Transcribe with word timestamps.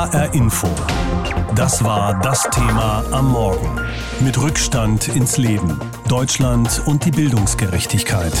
HR 0.00 0.32
Info. 0.32 0.66
Das 1.54 1.84
war 1.84 2.18
das 2.20 2.48
Thema 2.54 3.04
am 3.10 3.32
Morgen. 3.32 3.78
Mit 4.20 4.40
Rückstand 4.40 5.08
ins 5.08 5.36
Leben. 5.36 5.78
Deutschland 6.08 6.80
und 6.86 7.04
die 7.04 7.10
Bildungsgerechtigkeit. 7.10 8.32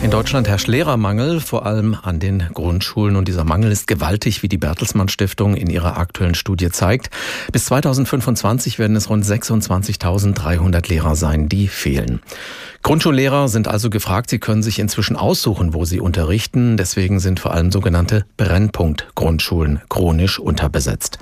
In 0.00 0.12
Deutschland 0.12 0.46
herrscht 0.46 0.68
Lehrermangel, 0.68 1.40
vor 1.40 1.66
allem 1.66 1.96
an 2.00 2.20
den 2.20 2.50
Grundschulen. 2.54 3.16
Und 3.16 3.26
dieser 3.26 3.42
Mangel 3.42 3.72
ist 3.72 3.88
gewaltig, 3.88 4.44
wie 4.44 4.48
die 4.48 4.56
Bertelsmann 4.56 5.08
Stiftung 5.08 5.56
in 5.56 5.68
ihrer 5.68 5.96
aktuellen 5.96 6.36
Studie 6.36 6.70
zeigt. 6.70 7.10
Bis 7.50 7.64
2025 7.64 8.78
werden 8.78 8.94
es 8.94 9.10
rund 9.10 9.24
26.300 9.24 10.88
Lehrer 10.88 11.16
sein, 11.16 11.48
die 11.48 11.66
fehlen. 11.66 12.20
Grundschullehrer 12.82 13.48
sind 13.48 13.66
also 13.66 13.90
gefragt, 13.90 14.30
sie 14.30 14.38
können 14.38 14.62
sich 14.62 14.78
inzwischen 14.78 15.16
aussuchen, 15.16 15.74
wo 15.74 15.84
sie 15.84 15.98
unterrichten. 15.98 16.76
Deswegen 16.76 17.18
sind 17.18 17.40
vor 17.40 17.52
allem 17.52 17.72
sogenannte 17.72 18.24
Brennpunkt-Grundschulen 18.36 19.80
chronisch 19.88 20.38
unterbesetzt. 20.38 21.18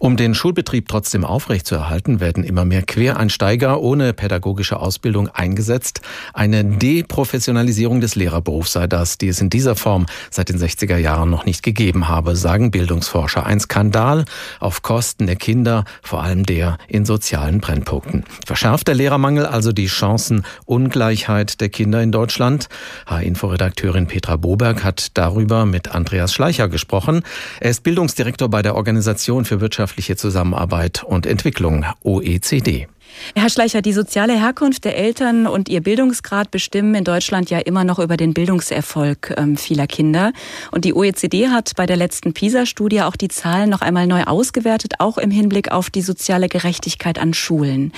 Um 0.00 0.16
den 0.16 0.34
Schulbetrieb 0.34 0.88
trotzdem 0.88 1.24
aufrechtzuerhalten, 1.24 2.18
werden 2.18 2.42
immer 2.42 2.64
mehr 2.64 2.82
Quereinsteiger 2.82 3.80
ohne 3.80 4.12
pädagogische 4.14 4.80
Ausbildung 4.80 5.28
eingesetzt. 5.28 6.00
Eine 6.34 6.64
Deprofessionalisierung 6.64 8.00
des 8.00 8.15
Lehrerberufs 8.16 8.72
sei 8.72 8.86
das, 8.86 9.18
die 9.18 9.28
es 9.28 9.40
in 9.40 9.50
dieser 9.50 9.76
Form 9.76 10.06
seit 10.30 10.48
den 10.48 10.58
60er 10.58 10.96
Jahren 10.96 11.30
noch 11.30 11.46
nicht 11.46 11.62
gegeben 11.62 12.08
habe, 12.08 12.36
sagen 12.36 12.70
Bildungsforscher. 12.70 13.46
Ein 13.46 13.60
Skandal 13.60 14.24
auf 14.60 14.82
Kosten 14.82 15.26
der 15.26 15.36
Kinder, 15.36 15.84
vor 16.02 16.22
allem 16.22 16.44
der 16.44 16.78
in 16.88 17.04
sozialen 17.04 17.60
Brennpunkten. 17.60 18.24
Verschärft 18.44 18.88
der 18.88 18.94
Lehrermangel 18.94 19.46
also 19.46 19.72
die 19.72 19.86
Chancen, 19.86 20.44
Ungleichheit 20.64 21.60
der 21.60 21.68
Kinder 21.68 22.02
in 22.02 22.12
Deutschland? 22.12 22.68
H-Info-Redakteurin 23.06 24.06
Petra 24.06 24.36
Boberg 24.36 24.82
hat 24.82 25.08
darüber 25.14 25.66
mit 25.66 25.94
Andreas 25.94 26.32
Schleicher 26.32 26.68
gesprochen. 26.68 27.22
Er 27.60 27.70
ist 27.70 27.82
Bildungsdirektor 27.82 28.48
bei 28.48 28.62
der 28.62 28.74
Organisation 28.74 29.44
für 29.44 29.60
wirtschaftliche 29.60 30.16
Zusammenarbeit 30.16 31.04
und 31.04 31.26
Entwicklung, 31.26 31.84
OECD. 32.02 32.88
Herr 33.34 33.50
Schleicher, 33.50 33.82
die 33.82 33.92
soziale 33.92 34.38
Herkunft 34.38 34.84
der 34.84 34.96
Eltern 34.96 35.46
und 35.46 35.68
ihr 35.68 35.80
Bildungsgrad 35.80 36.50
bestimmen 36.50 36.94
in 36.94 37.04
Deutschland 37.04 37.50
ja 37.50 37.58
immer 37.58 37.84
noch 37.84 37.98
über 37.98 38.16
den 38.16 38.34
Bildungserfolg 38.34 39.34
ähm, 39.36 39.56
vieler 39.56 39.86
Kinder. 39.86 40.32
Und 40.70 40.84
die 40.84 40.94
OECD 40.94 41.48
hat 41.48 41.72
bei 41.76 41.86
der 41.86 41.96
letzten 41.96 42.32
PISA-Studie 42.32 43.02
auch 43.02 43.16
die 43.16 43.28
Zahlen 43.28 43.70
noch 43.70 43.80
einmal 43.80 44.06
neu 44.06 44.24
ausgewertet, 44.24 44.94
auch 44.98 45.18
im 45.18 45.30
Hinblick 45.30 45.72
auf 45.72 45.90
die 45.90 46.02
soziale 46.02 46.48
Gerechtigkeit 46.48 47.18
an 47.18 47.34
Schulen. 47.34 47.92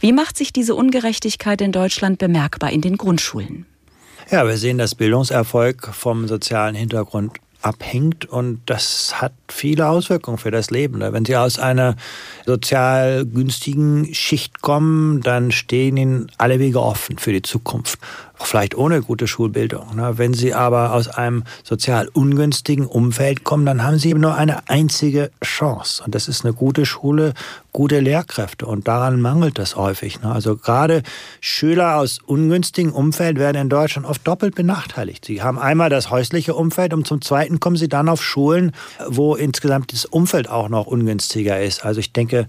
Wie 0.00 0.12
macht 0.12 0.36
sich 0.36 0.52
diese 0.52 0.74
Ungerechtigkeit 0.74 1.60
in 1.60 1.72
Deutschland 1.72 2.18
bemerkbar 2.18 2.70
in 2.70 2.80
den 2.80 2.96
Grundschulen? 2.96 3.66
Ja, 4.30 4.46
wir 4.46 4.56
sehen, 4.56 4.78
dass 4.78 4.94
Bildungserfolg 4.94 5.88
vom 5.92 6.28
sozialen 6.28 6.74
Hintergrund 6.74 7.34
abhängt 7.64 8.26
und 8.26 8.60
das 8.66 9.20
hat 9.20 9.32
viele 9.48 9.88
Auswirkungen 9.88 10.38
für 10.38 10.50
das 10.50 10.70
Leben. 10.70 11.00
Wenn 11.00 11.24
Sie 11.24 11.36
aus 11.36 11.58
einer 11.58 11.96
sozial 12.44 13.24
günstigen 13.24 14.14
Schicht 14.14 14.60
kommen, 14.60 15.22
dann 15.22 15.50
stehen 15.50 15.96
Ihnen 15.96 16.30
alle 16.36 16.58
Wege 16.58 16.80
offen 16.80 17.18
für 17.18 17.32
die 17.32 17.42
Zukunft 17.42 17.98
vielleicht 18.46 18.76
ohne 18.76 19.02
gute 19.02 19.26
Schulbildung. 19.26 19.96
Ne? 19.96 20.18
Wenn 20.18 20.34
Sie 20.34 20.54
aber 20.54 20.92
aus 20.92 21.08
einem 21.08 21.44
sozial 21.62 22.08
ungünstigen 22.12 22.86
Umfeld 22.86 23.44
kommen, 23.44 23.66
dann 23.66 23.82
haben 23.82 23.98
Sie 23.98 24.10
eben 24.10 24.20
nur 24.20 24.34
eine 24.34 24.68
einzige 24.68 25.30
Chance. 25.42 26.02
Und 26.04 26.14
das 26.14 26.28
ist 26.28 26.44
eine 26.44 26.54
gute 26.54 26.86
Schule, 26.86 27.34
gute 27.72 28.00
Lehrkräfte. 28.00 28.66
Und 28.66 28.88
daran 28.88 29.20
mangelt 29.20 29.58
es 29.58 29.76
häufig. 29.76 30.20
Ne? 30.22 30.32
Also 30.32 30.56
gerade 30.56 31.02
Schüler 31.40 31.96
aus 31.96 32.18
ungünstigen 32.24 32.92
Umfeld 32.92 33.38
werden 33.38 33.62
in 33.62 33.68
Deutschland 33.68 34.06
oft 34.06 34.26
doppelt 34.26 34.54
benachteiligt. 34.54 35.24
Sie 35.24 35.42
haben 35.42 35.58
einmal 35.58 35.90
das 35.90 36.10
häusliche 36.10 36.54
Umfeld 36.54 36.94
und 36.94 37.06
zum 37.06 37.20
Zweiten 37.20 37.60
kommen 37.60 37.76
sie 37.76 37.88
dann 37.88 38.08
auf 38.08 38.22
Schulen, 38.22 38.72
wo 39.08 39.34
insgesamt 39.34 39.92
das 39.92 40.04
Umfeld 40.04 40.48
auch 40.48 40.68
noch 40.68 40.86
ungünstiger 40.86 41.60
ist. 41.60 41.84
Also 41.84 42.00
ich 42.00 42.12
denke, 42.12 42.46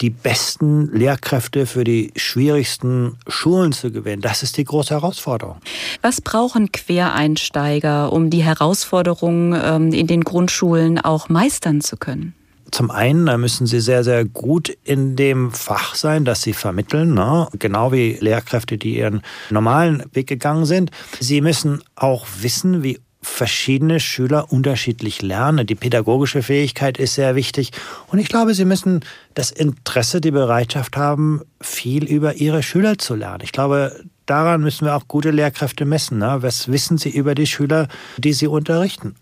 die 0.00 0.10
besten 0.10 0.90
Lehrkräfte 0.92 1.66
für 1.66 1.84
die 1.84 2.12
schwierigsten 2.16 3.16
Schulen 3.26 3.72
zu 3.72 3.90
gewinnen. 3.90 4.22
Das 4.22 4.42
ist 4.42 4.56
die 4.56 4.64
große 4.64 4.94
Herausforderung. 4.94 5.56
Was 6.02 6.20
brauchen 6.20 6.72
Quereinsteiger, 6.72 8.12
um 8.12 8.30
die 8.30 8.42
Herausforderungen 8.42 9.58
ähm, 9.62 9.92
in 9.92 10.06
den 10.06 10.24
Grundschulen 10.24 10.98
auch 10.98 11.28
meistern 11.28 11.80
zu 11.80 11.96
können? 11.96 12.34
Zum 12.70 12.90
einen 12.90 13.26
da 13.26 13.38
müssen 13.38 13.66
sie 13.66 13.80
sehr, 13.80 14.04
sehr 14.04 14.26
gut 14.26 14.76
in 14.84 15.16
dem 15.16 15.52
Fach 15.52 15.94
sein, 15.94 16.26
das 16.26 16.42
sie 16.42 16.52
vermitteln, 16.52 17.14
ne? 17.14 17.48
genau 17.58 17.92
wie 17.92 18.18
Lehrkräfte, 18.20 18.76
die 18.76 18.98
ihren 18.98 19.22
normalen 19.48 20.04
Weg 20.12 20.26
gegangen 20.26 20.66
sind. 20.66 20.90
Sie 21.18 21.40
müssen 21.40 21.82
auch 21.96 22.26
wissen, 22.40 22.82
wie 22.82 23.00
verschiedene 23.20 24.00
Schüler 24.00 24.52
unterschiedlich 24.52 25.22
lernen. 25.22 25.66
Die 25.66 25.74
pädagogische 25.74 26.42
Fähigkeit 26.42 26.98
ist 26.98 27.14
sehr 27.14 27.34
wichtig. 27.34 27.72
Und 28.08 28.18
ich 28.18 28.28
glaube, 28.28 28.54
sie 28.54 28.64
müssen 28.64 29.00
das 29.34 29.50
Interesse, 29.50 30.20
die 30.20 30.30
Bereitschaft 30.30 30.96
haben, 30.96 31.42
viel 31.60 32.04
über 32.04 32.34
ihre 32.34 32.62
Schüler 32.62 32.98
zu 32.98 33.14
lernen. 33.14 33.42
Ich 33.42 33.52
glaube, 33.52 34.04
daran 34.26 34.60
müssen 34.60 34.84
wir 34.84 34.94
auch 34.94 35.08
gute 35.08 35.30
Lehrkräfte 35.30 35.84
messen. 35.84 36.18
Ne? 36.18 36.38
Was 36.40 36.68
wissen 36.68 36.98
sie 36.98 37.10
über 37.10 37.34
die 37.34 37.46
Schüler, 37.46 37.88
die 38.18 38.32
sie 38.32 38.46
unterrichten? 38.46 39.16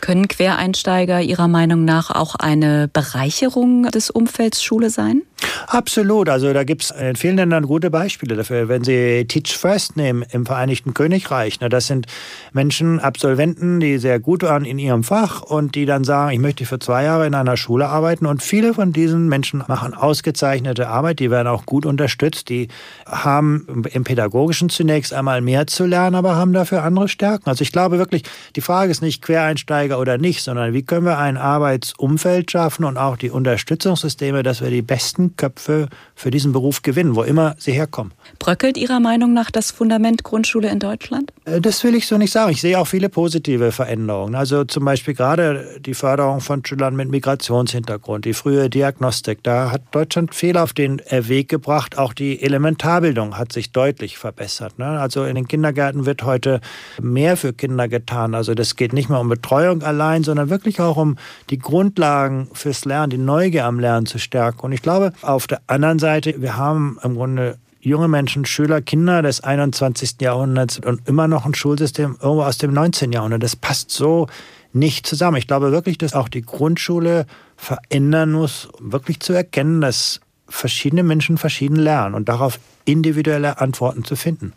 Können 0.00 0.28
Quereinsteiger 0.28 1.20
Ihrer 1.20 1.48
Meinung 1.48 1.84
nach 1.84 2.10
auch 2.10 2.34
eine 2.34 2.88
Bereicherung 2.88 3.84
des 3.90 4.10
Umfelds 4.10 4.62
Schule 4.62 4.90
sein? 4.90 5.22
Absolut. 5.72 6.28
Also 6.28 6.52
da 6.52 6.64
gibt 6.64 6.82
es 6.82 6.90
in 6.90 7.16
vielen 7.16 7.36
Ländern 7.36 7.64
gute 7.64 7.90
Beispiele 7.90 8.36
dafür. 8.36 8.68
Wenn 8.68 8.84
Sie 8.84 9.24
Teach 9.26 9.56
First 9.56 9.96
nehmen 9.96 10.22
im 10.30 10.44
Vereinigten 10.44 10.92
Königreich, 10.92 11.60
ne, 11.60 11.70
das 11.70 11.86
sind 11.86 12.06
Menschen, 12.52 13.00
Absolventen, 13.00 13.80
die 13.80 13.96
sehr 13.96 14.20
gut 14.20 14.42
waren 14.42 14.66
in 14.66 14.78
ihrem 14.78 15.02
Fach 15.02 15.40
und 15.40 15.74
die 15.74 15.86
dann 15.86 16.04
sagen, 16.04 16.32
ich 16.32 16.40
möchte 16.40 16.66
für 16.66 16.78
zwei 16.78 17.04
Jahre 17.04 17.26
in 17.26 17.34
einer 17.34 17.56
Schule 17.56 17.88
arbeiten. 17.88 18.26
Und 18.26 18.42
viele 18.42 18.74
von 18.74 18.92
diesen 18.92 19.30
Menschen 19.30 19.64
machen 19.66 19.94
ausgezeichnete 19.94 20.88
Arbeit, 20.88 21.20
die 21.20 21.30
werden 21.30 21.48
auch 21.48 21.64
gut 21.64 21.86
unterstützt. 21.86 22.50
Die 22.50 22.68
haben 23.06 23.82
im 23.90 24.04
Pädagogischen 24.04 24.68
zunächst 24.68 25.14
einmal 25.14 25.40
mehr 25.40 25.66
zu 25.66 25.86
lernen, 25.86 26.16
aber 26.16 26.36
haben 26.36 26.52
dafür 26.52 26.82
andere 26.82 27.08
Stärken. 27.08 27.48
Also 27.48 27.62
ich 27.62 27.72
glaube 27.72 27.96
wirklich, 27.96 28.24
die 28.56 28.60
Frage 28.60 28.90
ist 28.90 29.00
nicht 29.00 29.22
Quereinsteiger 29.22 29.98
oder 29.98 30.18
nicht, 30.18 30.42
sondern 30.42 30.74
wie 30.74 30.82
können 30.82 31.06
wir 31.06 31.16
ein 31.16 31.38
Arbeitsumfeld 31.38 32.50
schaffen 32.50 32.84
und 32.84 32.98
auch 32.98 33.16
die 33.16 33.30
Unterstützungssysteme, 33.30 34.42
dass 34.42 34.60
wir 34.60 34.68
die 34.68 34.82
besten 34.82 35.34
Köpfe 35.34 35.61
für 35.62 36.30
diesen 36.30 36.52
Beruf 36.52 36.82
gewinnen, 36.82 37.16
wo 37.16 37.22
immer 37.22 37.54
sie 37.58 37.72
herkommen. 37.72 38.12
Bröckelt 38.38 38.76
Ihrer 38.76 39.00
Meinung 39.00 39.32
nach 39.32 39.50
das 39.50 39.70
Fundament 39.70 40.24
Grundschule 40.24 40.70
in 40.70 40.78
Deutschland? 40.78 41.32
Äh, 41.44 41.60
das 41.60 41.82
will 41.84 41.94
ich 41.94 42.06
so 42.06 42.18
nicht 42.18 42.32
sagen. 42.32 42.52
Ich 42.52 42.60
sehe 42.60 42.78
auch 42.78 42.86
viele 42.86 43.08
positive 43.08 43.72
Veränderungen. 43.72 44.34
Also 44.34 44.64
zum 44.64 44.84
Beispiel 44.84 45.14
gerade 45.14 45.80
die 45.80 45.94
Förderung 45.94 46.40
von 46.40 46.64
Schülern 46.64 46.96
mit 46.96 47.10
Migrationshintergrund, 47.10 48.24
die 48.24 48.34
frühe 48.34 48.70
Diagnostik. 48.70 49.42
Da 49.42 49.70
hat 49.70 49.82
Deutschland 49.90 50.34
viel 50.34 50.56
auf 50.56 50.72
den 50.72 51.00
Weg 51.10 51.48
gebracht. 51.48 51.98
Auch 51.98 52.12
die 52.12 52.42
Elementarbildung 52.42 53.38
hat 53.38 53.52
sich 53.52 53.72
deutlich 53.72 54.18
verbessert. 54.18 54.78
Ne? 54.78 54.86
Also 54.86 55.24
in 55.24 55.34
den 55.34 55.48
Kindergärten 55.48 56.06
wird 56.06 56.22
heute 56.22 56.60
mehr 57.00 57.36
für 57.36 57.52
Kinder 57.52 57.88
getan. 57.88 58.34
Also 58.34 58.54
das 58.54 58.76
geht 58.76 58.92
nicht 58.92 59.08
mehr 59.08 59.20
um 59.20 59.28
Betreuung 59.28 59.82
allein, 59.82 60.24
sondern 60.24 60.50
wirklich 60.50 60.80
auch 60.80 60.96
um 60.96 61.16
die 61.50 61.58
Grundlagen 61.58 62.48
fürs 62.52 62.84
Lernen, 62.84 63.10
die 63.10 63.18
Neugier 63.18 63.66
am 63.66 63.80
Lernen 63.80 64.06
zu 64.06 64.18
stärken. 64.18 64.60
Und 64.60 64.72
ich 64.72 64.82
glaube, 64.82 65.12
auf 65.22 65.46
der 65.52 65.62
anderen 65.66 65.98
Seite, 65.98 66.40
wir 66.40 66.56
haben 66.56 66.98
im 67.02 67.14
Grunde 67.14 67.58
junge 67.80 68.08
Menschen, 68.08 68.44
Schüler, 68.44 68.80
Kinder 68.80 69.22
des 69.22 69.42
21. 69.42 70.16
Jahrhunderts 70.20 70.78
und 70.78 71.06
immer 71.08 71.28
noch 71.28 71.44
ein 71.44 71.54
Schulsystem 71.54 72.16
irgendwo 72.20 72.42
aus 72.42 72.58
dem 72.58 72.72
19. 72.72 73.12
Jahrhundert. 73.12 73.42
Das 73.42 73.56
passt 73.56 73.90
so 73.90 74.28
nicht 74.72 75.06
zusammen. 75.06 75.36
Ich 75.36 75.46
glaube 75.46 75.72
wirklich, 75.72 75.98
dass 75.98 76.14
auch 76.14 76.28
die 76.28 76.42
Grundschule 76.42 77.26
verändern 77.56 78.32
muss, 78.32 78.68
wirklich 78.80 79.20
zu 79.20 79.32
erkennen, 79.32 79.80
dass 79.80 80.20
verschiedene 80.48 81.02
Menschen 81.02 81.38
verschieden 81.38 81.76
lernen 81.76 82.14
und 82.14 82.28
darauf 82.28 82.58
individuelle 82.84 83.60
Antworten 83.60 84.04
zu 84.04 84.16
finden. 84.16 84.52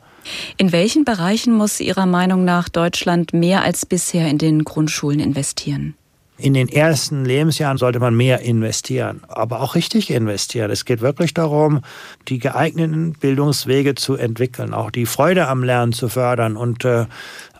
In 0.58 0.72
welchen 0.72 1.06
Bereichen 1.06 1.54
muss 1.54 1.80
Ihrer 1.80 2.06
Meinung 2.06 2.46
nach 2.46 2.70
Deutschland 2.70 3.34
mehr 3.34 3.64
als 3.64 3.86
bisher 3.86 4.28
in 4.28 4.38
den 4.38 4.64
Grundschulen 4.64 5.20
investieren? 5.20 5.96
In 6.38 6.54
den 6.54 6.68
ersten 6.68 7.24
Lebensjahren 7.24 7.78
sollte 7.78 8.00
man 8.00 8.16
mehr 8.16 8.42
investieren, 8.42 9.22
aber 9.28 9.62
auch 9.62 9.76
richtig 9.76 10.10
investieren. 10.10 10.70
Es 10.70 10.84
geht 10.84 11.00
wirklich 11.00 11.34
darum, 11.34 11.82
die 12.28 12.40
geeigneten 12.40 13.14
Bildungswege 13.14 13.96
zu 13.96 14.16
entwickeln, 14.16 14.74
auch 14.74 14.92
die 14.92 15.06
Freude 15.06 15.48
am 15.48 15.64
Lernen 15.64 15.94
zu 15.94 16.10
fördern 16.10 16.58
und 16.58 16.84
äh, 16.84 17.06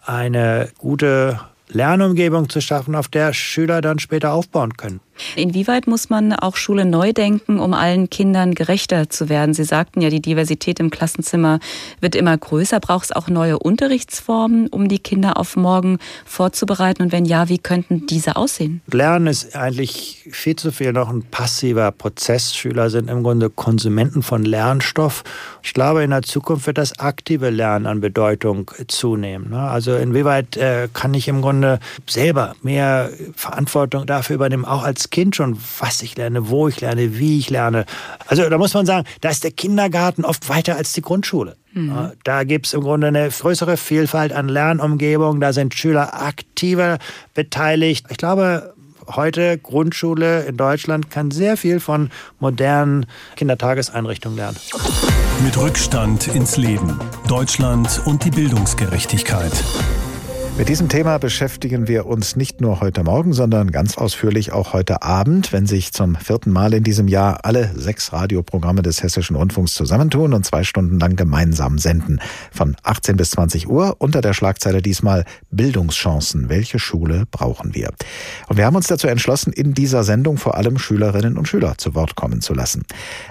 eine 0.06 0.70
gute 0.78 1.40
Lernumgebung 1.70 2.50
zu 2.50 2.60
schaffen, 2.60 2.96
auf 2.96 3.08
der 3.08 3.34
Schüler 3.34 3.82
dann 3.82 4.00
später 4.00 4.34
aufbauen 4.34 4.76
können. 4.76 5.00
Inwieweit 5.36 5.88
muss 5.88 6.10
man 6.10 6.34
auch 6.34 6.56
Schule 6.56 6.86
neu 6.86 7.14
denken, 7.14 7.60
um 7.60 7.74
allen 7.74 8.10
Kindern 8.10 8.54
gerechter 8.54 9.10
zu 9.10 9.30
werden? 9.30 9.54
Sie 9.54 9.64
sagten 9.64 10.02
ja, 10.02 10.10
die 10.10 10.22
Diversität 10.22 10.80
im 10.80 10.90
Klassenzimmer 10.90 11.60
wird 12.02 12.16
immer 12.16 12.38
größer. 12.38 12.80
Braucht 12.80 13.06
es 13.06 13.12
auch 13.12 13.28
neue 13.28 13.60
Unterrichtsformen, 13.60 14.68
um 14.68 14.88
die 14.88 15.00
Kinder 15.00 15.38
auf 15.38 15.56
morgen 15.56 16.00
vorzubereiten? 16.26 17.04
Und 17.04 17.12
wenn 17.12 17.26
ja, 17.26 17.50
wie 17.50 17.58
könnten 17.58 18.08
diese 18.08 18.36
aussehen? 18.36 18.82
Lernen 18.92 19.28
ist 19.28 19.56
eigentlich 19.56 20.28
viel 20.32 20.56
zu 20.56 20.72
viel 20.72 20.94
noch 20.94 21.10
ein 21.10 21.24
passiver 21.24 21.92
Prozess. 21.92 22.56
Schüler 22.56 22.90
sind 22.90 23.10
im 23.10 23.24
Grunde 23.24 23.50
Konsumenten 23.50 24.22
von 24.22 24.44
Lernstoff. 24.44 25.24
Ich 25.64 25.74
glaube, 25.74 26.04
in 26.04 26.12
der 26.12 26.22
Zukunft 26.22 26.68
wird 26.68 26.78
das 26.78 27.00
aktive 27.00 27.50
Lernen 27.50 27.86
an 27.86 28.02
Bedeutung 28.02 28.72
zunehmen. 28.88 29.52
Ne? 29.52 29.60
Also 29.60 29.96
inwieweit 29.96 30.58
äh, 30.58 30.88
kann 30.94 31.14
ich 31.14 31.28
im 31.28 31.42
Grunde 31.42 31.80
selber 32.08 32.56
mehr 32.62 33.10
Verantwortung 33.36 34.06
dafür 34.06 34.36
übernehmen, 34.36 34.66
auch 34.66 34.84
als 34.84 35.05
als 35.06 35.12
Kind 35.12 35.36
schon, 35.36 35.58
was 35.80 36.02
ich 36.02 36.18
lerne, 36.18 36.50
wo 36.50 36.68
ich 36.68 36.82
lerne, 36.82 37.18
wie 37.18 37.38
ich 37.38 37.50
lerne. 37.50 37.86
Also 38.28 38.50
da 38.50 38.58
muss 38.58 38.74
man 38.74 38.86
sagen, 38.86 39.08
da 39.22 39.30
ist 39.30 39.44
der 39.44 39.52
Kindergarten 39.52 40.26
oft 40.26 40.50
weiter 40.50 40.76
als 40.76 40.94
die 40.94 41.02
Grundschule. 41.02 41.56
Mhm. 41.74 42.12
Da 42.24 42.44
gibt 42.44 42.66
es 42.66 42.74
im 42.74 42.82
Grunde 42.82 43.08
eine 43.08 43.30
größere 43.30 43.78
Vielfalt 43.78 44.34
an 44.34 44.50
Lernumgebungen, 44.50 45.42
da 45.42 45.54
sind 45.54 45.76
Schüler 45.76 46.22
aktiver 46.22 46.98
beteiligt. 47.36 48.08
Ich 48.10 48.18
glaube, 48.18 48.74
heute 49.08 49.60
Grundschule 49.60 50.46
in 50.46 50.58
Deutschland 50.58 51.12
kann 51.12 51.30
sehr 51.30 51.56
viel 51.56 51.80
von 51.80 52.10
modernen 52.40 53.06
Kindertageseinrichtungen 53.36 54.38
lernen. 54.38 54.58
Mit 55.44 55.58
Rückstand 55.58 56.30
ins 56.30 56.58
Leben. 56.58 57.00
Deutschland 57.28 58.02
und 58.06 58.24
die 58.24 58.32
Bildungsgerechtigkeit. 58.32 59.52
Mit 60.58 60.70
diesem 60.70 60.88
Thema 60.88 61.18
beschäftigen 61.18 61.90
wir 61.90 62.06
uns 62.06 62.38
nicht 62.38 62.62
nur 62.62 62.80
heute 62.80 63.04
Morgen, 63.04 63.34
sondern 63.34 63.72
ganz 63.72 63.98
ausführlich 63.98 64.54
auch 64.54 64.72
heute 64.72 65.02
Abend, 65.02 65.52
wenn 65.52 65.66
sich 65.66 65.92
zum 65.92 66.16
vierten 66.16 66.50
Mal 66.50 66.74
in 66.74 66.86
diesem 66.86 67.10
Jahr 67.10 67.44
alle 67.44 67.72
sechs 67.76 68.14
Radioprogramme 68.14 68.82
des 68.82 69.04
Hessischen 69.04 69.36
Rundfunks 69.36 69.74
zusammentun 69.74 70.34
und 70.34 70.46
zwei 70.46 70.64
Stunden 70.64 70.98
lang 70.98 71.18
gemeinsam 71.18 71.78
senden. 71.78 72.22
Von 72.54 72.78
18 72.84 73.18
bis 73.18 73.32
20 73.32 73.68
Uhr 73.68 73.98
unter 74.00 74.22
der 74.22 74.32
Schlagzeile 74.32 74.82
diesmal 74.82 75.26
Bildungschancen. 75.52 76.48
Welche 76.48 76.80
Schule 76.80 77.26
brauchen 77.30 77.76
wir? 77.76 77.90
Und 78.48 78.56
wir 78.56 78.66
haben 78.66 78.78
uns 78.78 78.88
dazu 78.88 79.08
entschlossen, 79.08 79.52
in 79.52 79.74
dieser 79.74 80.06
Sendung 80.06 80.38
vor 80.38 80.56
allem 80.56 80.78
Schülerinnen 80.78 81.38
und 81.38 81.50
Schüler 81.50 81.78
zu 81.78 81.96
Wort 81.96 82.16
kommen 82.16 82.40
zu 82.40 82.54
lassen. 82.54 82.84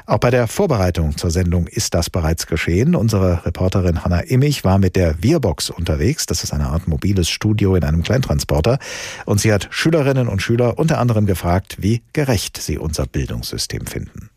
Auch 0.05 0.19
bei 0.19 0.31
der 0.31 0.47
Vorbereitung 0.47 1.17
zur 1.17 1.31
Sendung 1.31 1.69
ist 1.69 1.95
das 1.95 2.11
bereits 2.11 2.47
geschehen. 2.47 2.95
Unsere 2.95 3.47
Reporterin 3.47 4.05
Hanna 4.05 4.21
Immich 4.21 4.63
war 4.63 4.77
mit 4.77 4.95
der 4.95 5.23
Wirbox 5.23 5.71
unterwegs. 5.71 6.27
Das 6.27 6.45
ist 6.45 6.53
eine 6.53 6.67
Art 6.67 6.87
mobil 6.87 7.14
mobiles 7.15 7.31
Studio 7.31 7.77
in 7.77 7.85
einem 7.85 8.03
Kleintransporter. 8.03 8.79
Und 9.25 9.41
sie 9.41 9.53
hat 9.53 9.69
Schülerinnen 9.71 10.29
und 10.29 10.43
Schüler 10.43 10.79
unter 10.79 10.99
anderem 10.99 11.27
gefragt, 11.27 11.77
wie 11.79 12.03
gerecht 12.13 12.57
sie 12.57 12.77
unser 12.77 13.07
Bildungssystem 13.07 13.87
finden. 13.87 14.31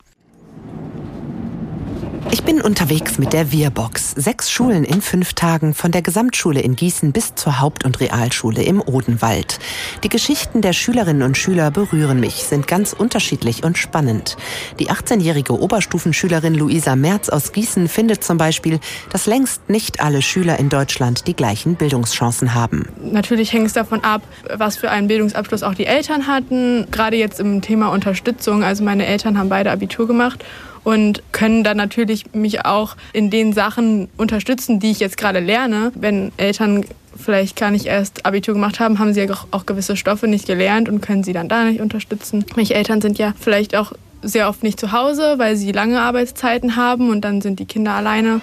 Ich 2.30 2.44
bin 2.44 2.62
unterwegs 2.62 3.18
mit 3.20 3.32
der 3.32 3.54
Wirbox. 3.54 4.12
Sechs 4.12 4.52
Schulen 4.52 4.84
in 4.84 5.02
fünf 5.02 5.34
Tagen, 5.34 5.74
von 5.74 5.92
der 5.92 6.02
Gesamtschule 6.02 6.60
in 6.60 6.76
Gießen 6.76 7.14
bis 7.14 7.36
zur 7.36 7.62
Haupt- 7.62 7.86
und 7.86 8.02
Realschule 8.02 8.64
im 8.64 8.82
Odenwald. 8.82 9.60
Die 10.04 10.10
Geschichten 10.10 10.62
der 10.62 10.74
Schülerinnen 10.74 11.24
und 11.24 11.38
Schüler 11.38 11.72
berühren 11.72 12.20
mich, 12.20 12.44
sind 12.44 12.68
ganz 12.68 12.92
unterschiedlich 12.92 13.64
und 13.64 13.78
spannend. 13.78 14.36
Die 14.78 14.90
18-jährige 14.90 15.58
Oberstufenschülerin 15.58 16.54
Luisa 16.54 16.98
Merz 16.98 17.30
aus 17.30 17.54
Gießen 17.54 17.88
findet 17.88 18.26
zum 18.26 18.38
Beispiel, 18.38 18.82
dass 19.10 19.26
längst 19.26 19.70
nicht 19.70 20.02
alle 20.02 20.22
Schüler 20.22 20.60
in 20.60 20.68
Deutschland 20.68 21.28
die 21.28 21.36
gleichen 21.36 21.76
Bildungschancen 21.76 22.54
haben. 22.54 22.90
Natürlich 23.02 23.54
hängt 23.54 23.68
es 23.68 23.74
davon 23.74 24.04
ab, 24.04 24.22
was 24.54 24.76
für 24.76 24.92
einen 24.92 25.08
Bildungsabschluss 25.08 25.64
auch 25.64 25.76
die 25.76 25.86
Eltern 25.86 26.28
hatten. 26.28 26.88
Gerade 26.92 27.16
jetzt 27.16 27.40
im 27.40 27.62
Thema 27.62 27.88
Unterstützung. 27.88 28.64
Also 28.66 28.84
meine 28.84 29.06
Eltern 29.06 29.38
haben 29.38 29.50
beide 29.50 29.72
Abitur 29.72 30.08
gemacht 30.08 30.44
und 30.88 31.22
können 31.34 31.66
dann 31.66 31.76
natürlich 31.76 32.34
mich 32.34 32.64
auch 32.64 32.96
in 33.12 33.30
den 33.30 33.52
Sachen 33.52 34.08
unterstützen, 34.16 34.80
die 34.80 34.92
ich 34.92 35.02
jetzt 35.02 35.18
gerade 35.18 35.42
lerne. 35.42 35.92
Wenn 35.96 36.32
Eltern 36.38 36.86
vielleicht 37.18 37.58
gar 37.58 37.72
nicht 37.72 37.88
erst 37.88 38.26
Abitur 38.26 38.54
gemacht 38.54 38.80
haben, 38.80 38.98
haben 38.98 39.14
sie 39.14 39.22
ja 39.22 39.36
auch 39.52 39.66
gewisse 39.66 39.98
Stoffe 39.98 40.30
nicht 40.30 40.48
gelernt 40.48 40.88
und 40.88 41.02
können 41.02 41.26
sie 41.26 41.34
dann 41.34 41.50
da 41.50 41.66
nicht 41.66 41.82
unterstützen. 41.82 42.46
Meine 42.56 42.70
Eltern 42.70 43.02
sind 43.02 43.18
ja 43.18 43.34
vielleicht 43.38 43.76
auch 43.76 43.92
sehr 44.22 44.48
oft 44.48 44.64
nicht 44.64 44.80
zu 44.80 44.94
Hause, 44.94 45.34
weil 45.36 45.58
sie 45.58 45.74
lange 45.74 46.00
Arbeitszeiten 46.00 46.78
haben 46.78 47.10
und 47.10 47.20
dann 47.20 47.42
sind 47.42 47.60
die 47.60 47.66
Kinder 47.66 47.92
alleine. 47.92 48.40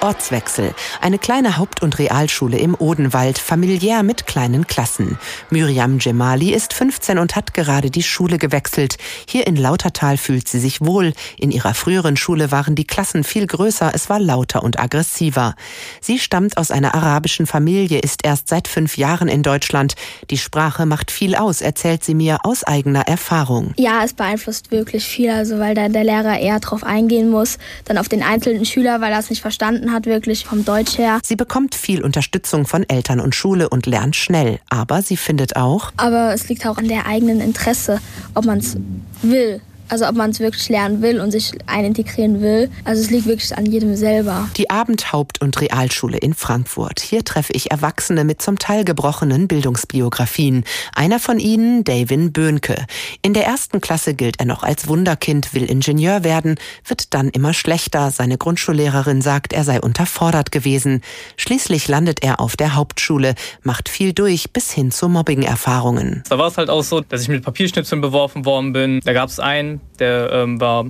Ortswechsel. 0.00 0.74
Eine 1.00 1.18
kleine 1.18 1.56
Haupt- 1.56 1.82
und 1.82 1.98
Realschule 1.98 2.58
im 2.58 2.74
Odenwald, 2.78 3.38
familiär 3.38 4.02
mit 4.02 4.26
kleinen 4.26 4.66
Klassen. 4.66 5.18
Myriam 5.50 5.98
Jemali 5.98 6.52
ist 6.52 6.72
15 6.72 7.18
und 7.18 7.36
hat 7.36 7.54
gerade 7.54 7.90
die 7.90 8.02
Schule 8.02 8.38
gewechselt. 8.38 8.96
Hier 9.28 9.46
in 9.46 9.56
Lautertal 9.56 10.16
fühlt 10.16 10.48
sie 10.48 10.60
sich 10.60 10.80
wohl. 10.80 11.12
In 11.36 11.50
ihrer 11.50 11.74
früheren 11.74 12.16
Schule 12.16 12.52
waren 12.52 12.74
die 12.74 12.86
Klassen 12.86 13.24
viel 13.24 13.46
größer, 13.46 13.90
es 13.94 14.08
war 14.08 14.20
lauter 14.20 14.62
und 14.62 14.78
aggressiver. 14.78 15.54
Sie 16.00 16.18
stammt 16.18 16.56
aus 16.56 16.70
einer 16.70 16.94
arabischen 16.94 17.46
Familie, 17.46 17.98
ist 17.98 18.24
erst 18.24 18.48
seit 18.48 18.68
fünf 18.68 18.96
Jahren 18.96 19.28
in 19.28 19.42
Deutschland. 19.42 19.94
Die 20.30 20.38
Sprache 20.38 20.86
macht 20.86 21.10
viel 21.10 21.34
aus, 21.34 21.60
erzählt 21.60 22.04
sie 22.04 22.14
mir 22.14 22.38
aus 22.44 22.64
eigener 22.64 23.08
Erfahrung. 23.08 23.74
Ja, 23.76 24.04
es 24.04 24.12
beeinflusst 24.12 24.70
wirklich 24.70 25.04
viel, 25.04 25.30
also 25.30 25.58
weil 25.58 25.74
da 25.74 25.88
der 25.88 26.04
Lehrer 26.04 26.38
eher 26.38 26.60
drauf 26.60 26.84
eingehen 26.84 27.30
muss, 27.30 27.58
dann 27.84 27.98
auf 27.98 28.08
den 28.08 28.22
einzelnen 28.22 28.64
Schüler, 28.64 29.00
weil 29.00 29.12
er 29.12 29.18
es 29.18 29.30
nicht 29.30 29.42
verstanden 29.88 29.92
hat, 29.92 30.06
wirklich 30.06 30.44
vom 30.44 30.64
Deutsch 30.64 30.98
her. 30.98 31.20
Sie 31.22 31.36
bekommt 31.36 31.74
viel 31.74 32.02
Unterstützung 32.02 32.66
von 32.66 32.88
Eltern 32.88 33.20
und 33.20 33.34
Schule 33.34 33.68
und 33.68 33.86
lernt 33.86 34.16
schnell. 34.16 34.58
Aber 34.68 35.02
sie 35.02 35.16
findet 35.16 35.56
auch. 35.56 35.92
Aber 35.96 36.32
es 36.32 36.48
liegt 36.48 36.66
auch 36.66 36.78
an 36.78 36.88
der 36.88 37.06
eigenen 37.06 37.40
Interesse, 37.40 38.00
ob 38.34 38.44
man 38.44 38.58
es 38.58 38.76
will. 39.22 39.60
Also 39.88 40.06
ob 40.06 40.14
man 40.14 40.30
es 40.30 40.40
wirklich 40.40 40.68
lernen 40.68 41.02
will 41.02 41.20
und 41.20 41.30
sich 41.30 41.52
einintegrieren 41.66 42.40
will. 42.40 42.70
Also 42.84 43.02
es 43.02 43.10
liegt 43.10 43.26
wirklich 43.26 43.56
an 43.56 43.66
jedem 43.66 43.96
selber. 43.96 44.48
Die 44.56 44.70
Abendhaupt- 44.70 45.40
und 45.40 45.60
Realschule 45.60 46.18
in 46.18 46.34
Frankfurt. 46.34 47.00
Hier 47.00 47.24
treffe 47.24 47.52
ich 47.52 47.70
Erwachsene 47.70 48.24
mit 48.24 48.42
zum 48.42 48.58
Teil 48.58 48.84
gebrochenen 48.84 49.48
Bildungsbiografien. 49.48 50.64
Einer 50.94 51.18
von 51.18 51.38
ihnen, 51.38 51.84
Davin 51.84 52.32
Böhnke. 52.32 52.86
In 53.22 53.34
der 53.34 53.46
ersten 53.46 53.80
Klasse 53.80 54.14
gilt 54.14 54.40
er 54.40 54.46
noch 54.46 54.62
als 54.62 54.88
Wunderkind, 54.88 55.54
will 55.54 55.64
Ingenieur 55.64 56.24
werden, 56.24 56.56
wird 56.86 57.14
dann 57.14 57.28
immer 57.28 57.54
schlechter. 57.54 58.10
Seine 58.10 58.38
Grundschullehrerin 58.38 59.22
sagt, 59.22 59.52
er 59.52 59.64
sei 59.64 59.80
unterfordert 59.80 60.52
gewesen. 60.52 61.02
Schließlich 61.36 61.88
landet 61.88 62.22
er 62.22 62.40
auf 62.40 62.56
der 62.56 62.74
Hauptschule, 62.74 63.34
macht 63.62 63.88
viel 63.88 64.12
durch 64.12 64.52
bis 64.52 64.70
hin 64.70 64.90
zu 64.90 65.08
Mobbing-Erfahrungen. 65.08 66.22
Da 66.28 66.38
war 66.38 66.48
es 66.48 66.58
halt 66.58 66.70
auch 66.70 66.82
so, 66.82 67.00
dass 67.00 67.22
ich 67.22 67.28
mit 67.28 67.42
Papierschnipseln 67.42 68.00
beworfen 68.00 68.44
worden 68.44 68.72
bin. 68.72 69.00
Da 69.04 69.12
gab 69.12 69.28
es 69.28 69.40
einen, 69.40 69.77
der 69.98 70.30
ähm, 70.32 70.60
war 70.60 70.86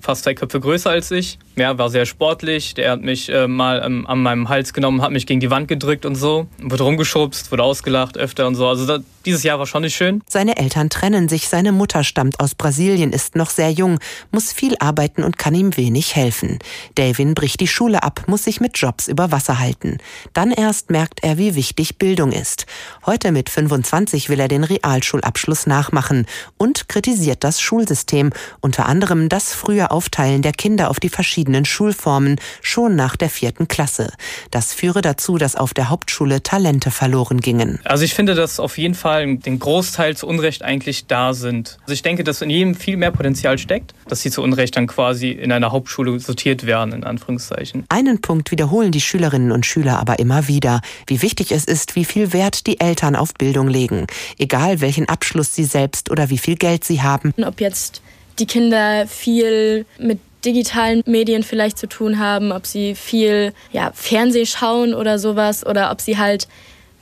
fast 0.00 0.24
zwei 0.24 0.34
Köpfe 0.34 0.60
größer 0.60 0.90
als 0.90 1.10
ich. 1.10 1.38
Ja, 1.56 1.78
war 1.78 1.88
sehr 1.88 2.04
sportlich. 2.04 2.74
Der 2.74 2.90
hat 2.90 3.02
mich 3.02 3.28
äh, 3.28 3.46
mal 3.46 3.80
ähm, 3.84 4.06
an 4.08 4.20
meinem 4.20 4.48
Hals 4.48 4.72
genommen, 4.72 5.02
hat 5.02 5.12
mich 5.12 5.26
gegen 5.26 5.38
die 5.38 5.50
Wand 5.50 5.68
gedrückt 5.68 6.04
und 6.04 6.16
so. 6.16 6.48
Wurde 6.60 6.82
rumgeschubst, 6.82 7.52
wurde 7.52 7.62
ausgelacht 7.62 8.18
öfter 8.18 8.48
und 8.48 8.56
so. 8.56 8.66
Also 8.66 8.86
da, 8.86 8.98
dieses 9.24 9.44
Jahr 9.44 9.60
war 9.60 9.66
schon 9.66 9.82
nicht 9.82 9.94
schön. 9.94 10.20
Seine 10.28 10.56
Eltern 10.56 10.90
trennen 10.90 11.28
sich. 11.28 11.48
Seine 11.48 11.70
Mutter 11.70 12.02
stammt 12.02 12.40
aus 12.40 12.56
Brasilien, 12.56 13.12
ist 13.12 13.36
noch 13.36 13.50
sehr 13.50 13.70
jung, 13.70 14.00
muss 14.32 14.52
viel 14.52 14.74
arbeiten 14.80 15.22
und 15.22 15.38
kann 15.38 15.54
ihm 15.54 15.76
wenig 15.76 16.16
helfen. 16.16 16.58
Davin 16.96 17.34
bricht 17.34 17.60
die 17.60 17.68
Schule 17.68 18.02
ab, 18.02 18.24
muss 18.26 18.44
sich 18.44 18.60
mit 18.60 18.76
Jobs 18.76 19.06
über 19.06 19.30
Wasser 19.30 19.60
halten. 19.60 19.98
Dann 20.32 20.50
erst 20.50 20.90
merkt 20.90 21.22
er, 21.22 21.38
wie 21.38 21.54
wichtig 21.54 21.98
Bildung 21.98 22.32
ist. 22.32 22.66
Heute 23.06 23.30
mit 23.30 23.48
25 23.48 24.28
will 24.28 24.40
er 24.40 24.48
den 24.48 24.64
Realschulabschluss 24.64 25.68
nachmachen 25.68 26.26
und 26.58 26.88
kritisiert 26.88 27.44
das 27.44 27.60
Schulsystem, 27.60 28.30
unter 28.60 28.86
anderem 28.86 29.28
das 29.28 29.54
frühe 29.54 29.92
Aufteilen 29.92 30.42
der 30.42 30.52
Kinder 30.52 30.90
auf 30.90 30.98
die 30.98 31.08
verschiedenen 31.08 31.43
Schulformen 31.64 32.40
schon 32.62 32.96
nach 32.96 33.16
der 33.16 33.30
vierten 33.30 33.68
Klasse. 33.68 34.12
Das 34.50 34.74
führe 34.74 35.02
dazu, 35.02 35.38
dass 35.38 35.56
auf 35.56 35.74
der 35.74 35.88
Hauptschule 35.88 36.42
Talente 36.42 36.90
verloren 36.90 37.40
gingen. 37.40 37.80
Also 37.84 38.04
ich 38.04 38.14
finde, 38.14 38.34
dass 38.34 38.60
auf 38.60 38.78
jeden 38.78 38.94
Fall 38.94 39.14
Fall 39.14 39.36
den 39.36 39.58
Großteil 39.58 40.16
zu 40.16 40.26
Unrecht 40.26 40.62
eigentlich 40.62 41.06
da 41.06 41.34
sind. 41.34 41.78
Also 41.82 41.92
ich 41.92 42.02
denke, 42.02 42.24
dass 42.24 42.42
in 42.42 42.50
jedem 42.50 42.74
viel 42.74 42.96
mehr 42.96 43.10
Potenzial 43.10 43.58
steckt, 43.58 43.94
dass 44.08 44.22
sie 44.22 44.30
zu 44.30 44.42
Unrecht 44.42 44.76
dann 44.76 44.86
quasi 44.86 45.30
in 45.30 45.52
einer 45.52 45.72
Hauptschule 45.72 46.18
sortiert 46.18 46.66
werden, 46.66 46.92
in 46.92 47.04
Anführungszeichen. 47.04 47.84
Einen 47.88 48.20
Punkt 48.20 48.50
wiederholen 48.50 48.92
die 48.92 49.00
Schülerinnen 49.00 49.52
und 49.52 49.66
Schüler 49.66 49.98
aber 49.98 50.18
immer 50.18 50.48
wieder, 50.48 50.80
wie 51.06 51.22
wichtig 51.22 51.52
es 51.52 51.64
ist, 51.64 51.96
wie 51.96 52.04
viel 52.04 52.32
Wert 52.32 52.66
die 52.66 52.80
Eltern 52.80 53.14
auf 53.14 53.34
Bildung 53.34 53.68
legen. 53.68 54.06
Egal 54.38 54.80
welchen 54.80 55.08
Abschluss 55.08 55.54
sie 55.54 55.64
selbst 55.64 56.10
oder 56.10 56.30
wie 56.30 56.38
viel 56.38 56.56
Geld 56.56 56.84
sie 56.84 57.02
haben. 57.02 57.34
Ob 57.44 57.60
jetzt 57.60 58.02
die 58.38 58.46
Kinder 58.46 59.06
viel 59.06 59.86
mit 59.98 60.18
digitalen 60.44 61.02
Medien 61.06 61.42
vielleicht 61.42 61.78
zu 61.78 61.88
tun 61.88 62.18
haben, 62.18 62.52
ob 62.52 62.66
sie 62.66 62.94
viel 62.94 63.52
ja, 63.72 63.90
Fernseh 63.94 64.46
schauen 64.46 64.94
oder 64.94 65.18
sowas 65.18 65.64
oder 65.66 65.90
ob 65.90 66.00
sie 66.00 66.18
halt 66.18 66.48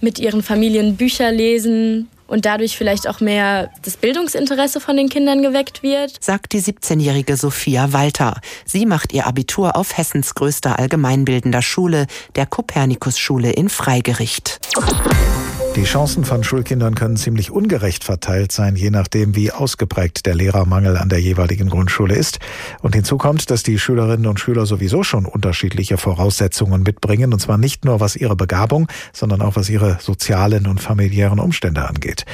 mit 0.00 0.18
ihren 0.18 0.42
Familien 0.42 0.96
Bücher 0.96 1.30
lesen 1.30 2.08
und 2.26 2.46
dadurch 2.46 2.76
vielleicht 2.78 3.06
auch 3.08 3.20
mehr 3.20 3.70
das 3.82 3.98
Bildungsinteresse 3.98 4.80
von 4.80 4.96
den 4.96 5.10
Kindern 5.10 5.42
geweckt 5.42 5.82
wird. 5.82 6.16
Sagt 6.18 6.54
die 6.54 6.62
17-jährige 6.62 7.36
Sophia 7.36 7.92
Walter. 7.92 8.40
Sie 8.64 8.86
macht 8.86 9.12
ihr 9.12 9.26
Abitur 9.26 9.76
auf 9.76 9.96
Hessens 9.96 10.34
größter 10.34 10.78
allgemeinbildender 10.78 11.60
Schule, 11.60 12.06
der 12.34 12.46
Kopernikus-Schule 12.46 13.52
in 13.52 13.68
Freigericht. 13.68 14.60
Die 15.74 15.84
Chancen 15.84 16.26
von 16.26 16.44
Schulkindern 16.44 16.94
können 16.94 17.16
ziemlich 17.16 17.50
ungerecht 17.50 18.04
verteilt 18.04 18.52
sein, 18.52 18.76
je 18.76 18.90
nachdem, 18.90 19.34
wie 19.34 19.52
ausgeprägt 19.52 20.26
der 20.26 20.34
Lehrermangel 20.34 20.98
an 20.98 21.08
der 21.08 21.18
jeweiligen 21.18 21.70
Grundschule 21.70 22.14
ist. 22.14 22.40
Und 22.82 22.94
hinzu 22.94 23.16
kommt, 23.16 23.50
dass 23.50 23.62
die 23.62 23.78
Schülerinnen 23.78 24.26
und 24.26 24.38
Schüler 24.38 24.66
sowieso 24.66 25.02
schon 25.02 25.24
unterschiedliche 25.24 25.96
Voraussetzungen 25.96 26.82
mitbringen, 26.82 27.32
und 27.32 27.40
zwar 27.40 27.56
nicht 27.56 27.86
nur 27.86 28.00
was 28.00 28.16
ihre 28.16 28.36
Begabung, 28.36 28.86
sondern 29.14 29.40
auch 29.40 29.56
was 29.56 29.70
ihre 29.70 29.96
sozialen 29.98 30.66
und 30.66 30.78
familiären 30.78 31.40
Umstände 31.40 31.88
angeht. 31.88 32.26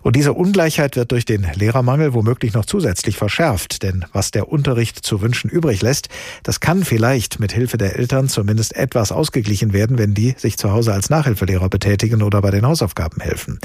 Und 0.00 0.16
diese 0.16 0.32
Ungleichheit 0.32 0.96
wird 0.96 1.12
durch 1.12 1.26
den 1.26 1.46
Lehrermangel 1.54 2.14
womöglich 2.14 2.54
noch 2.54 2.64
zusätzlich 2.64 3.18
verschärft, 3.18 3.82
denn 3.82 4.06
was 4.14 4.30
der 4.30 4.48
Unterricht 4.48 5.04
zu 5.04 5.20
wünschen 5.20 5.50
übrig 5.50 5.82
lässt, 5.82 6.08
das 6.44 6.60
kann 6.60 6.82
vielleicht 6.82 7.40
mit 7.40 7.52
Hilfe 7.52 7.76
der 7.76 7.96
Eltern 7.96 8.30
zumindest 8.30 8.74
etwas 8.74 9.12
ausgeglichen 9.12 9.74
werden, 9.74 9.98
wenn 9.98 10.14
die 10.14 10.34
sich 10.38 10.56
zu 10.56 10.72
Hause 10.72 10.94
als 10.94 11.10
Nachhilfelehrer 11.10 11.68
betätigen 11.68 12.22
oder 12.22 12.40
bei 12.40 12.50
den 12.50 12.66
Hausaufgaben 12.66 12.85
Hausaufgaben 12.86 13.20
helfen. 13.20 13.58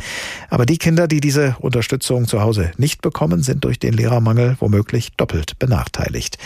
Aber 0.50 0.66
die 0.66 0.78
Kinder, 0.78 1.08
die 1.08 1.20
diese 1.20 1.56
Unterstützung 1.60 2.28
zu 2.28 2.42
Hause 2.42 2.72
nicht 2.78 3.02
bekommen, 3.02 3.44
sind 3.44 3.64
durch 3.64 3.78
den 3.80 3.94
Lehrermangel 3.94 4.58
womöglich 4.60 5.12
doppelt 5.16 5.60
benachteiligt. 5.60 6.38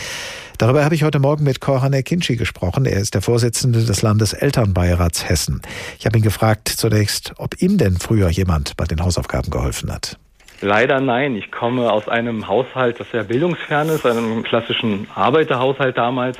Darüber 0.58 0.84
habe 0.84 0.96
ich 0.96 1.04
heute 1.04 1.20
Morgen 1.20 1.44
mit 1.44 1.60
Korhane 1.62 2.04
Kinci 2.04 2.36
gesprochen. 2.36 2.86
Er 2.86 3.00
ist 3.00 3.14
der 3.14 3.22
Vorsitzende 3.22 3.84
des 3.84 4.02
Landeselternbeirats 4.02 5.28
Hessen. 5.28 5.62
Ich 6.00 6.06
habe 6.06 6.18
ihn 6.18 6.24
gefragt 6.24 6.70
zunächst, 6.70 7.34
ob 7.38 7.62
ihm 7.62 7.78
denn 7.78 7.98
früher 7.98 8.30
jemand 8.30 8.76
bei 8.78 8.86
den 8.86 9.02
Hausaufgaben 9.02 9.52
geholfen 9.52 9.92
hat. 9.92 10.18
Leider 10.62 11.02
nein. 11.02 11.36
Ich 11.36 11.52
komme 11.52 11.92
aus 11.92 12.08
einem 12.08 12.48
Haushalt, 12.48 13.00
das 13.00 13.10
sehr 13.12 13.24
bildungsfern 13.24 13.90
ist, 13.90 14.06
einem 14.06 14.44
klassischen 14.44 15.08
Arbeiterhaushalt 15.14 15.98
damals. 15.98 16.38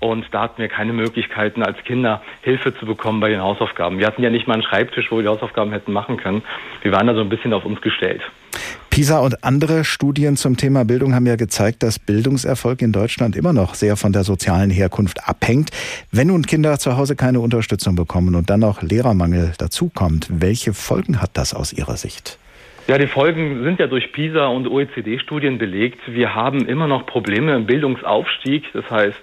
Und 0.00 0.26
da 0.32 0.42
hatten 0.42 0.60
wir 0.60 0.68
keine 0.68 0.92
Möglichkeiten, 0.92 1.62
als 1.62 1.76
Kinder 1.84 2.22
Hilfe 2.42 2.74
zu 2.74 2.86
bekommen 2.86 3.20
bei 3.20 3.28
den 3.28 3.40
Hausaufgaben. 3.40 3.98
Wir 3.98 4.06
hatten 4.06 4.22
ja 4.22 4.30
nicht 4.30 4.48
mal 4.48 4.54
einen 4.54 4.62
Schreibtisch, 4.62 5.10
wo 5.10 5.16
wir 5.16 5.22
die 5.22 5.28
Hausaufgaben 5.28 5.72
hätten 5.72 5.92
machen 5.92 6.16
können. 6.16 6.42
Wir 6.82 6.90
waren 6.92 7.06
da 7.06 7.14
so 7.14 7.20
ein 7.20 7.28
bisschen 7.28 7.52
auf 7.52 7.64
uns 7.64 7.80
gestellt. 7.82 8.22
PISA 8.88 9.20
und 9.20 9.44
andere 9.44 9.84
Studien 9.84 10.36
zum 10.36 10.56
Thema 10.56 10.84
Bildung 10.84 11.14
haben 11.14 11.26
ja 11.26 11.36
gezeigt, 11.36 11.84
dass 11.84 12.00
Bildungserfolg 12.00 12.82
in 12.82 12.90
Deutschland 12.90 13.36
immer 13.36 13.52
noch 13.52 13.74
sehr 13.74 13.96
von 13.96 14.12
der 14.12 14.24
sozialen 14.24 14.70
Herkunft 14.70 15.28
abhängt. 15.28 15.70
Wenn 16.10 16.26
nun 16.26 16.44
Kinder 16.44 16.78
zu 16.78 16.96
Hause 16.96 17.14
keine 17.14 17.38
Unterstützung 17.38 17.94
bekommen 17.94 18.34
und 18.34 18.50
dann 18.50 18.60
noch 18.60 18.82
Lehrermangel 18.82 19.52
dazukommt, 19.58 20.26
welche 20.30 20.74
Folgen 20.74 21.22
hat 21.22 21.30
das 21.34 21.54
aus 21.54 21.72
Ihrer 21.72 21.96
Sicht? 21.96 22.39
Ja, 22.90 22.98
die 22.98 23.06
Folgen 23.06 23.62
sind 23.62 23.78
ja 23.78 23.86
durch 23.86 24.10
PISA 24.10 24.48
und 24.48 24.66
OECD-Studien 24.66 25.58
belegt. 25.58 26.00
Wir 26.08 26.34
haben 26.34 26.66
immer 26.66 26.88
noch 26.88 27.06
Probleme 27.06 27.54
im 27.54 27.64
Bildungsaufstieg. 27.64 28.64
Das 28.72 28.90
heißt, 28.90 29.20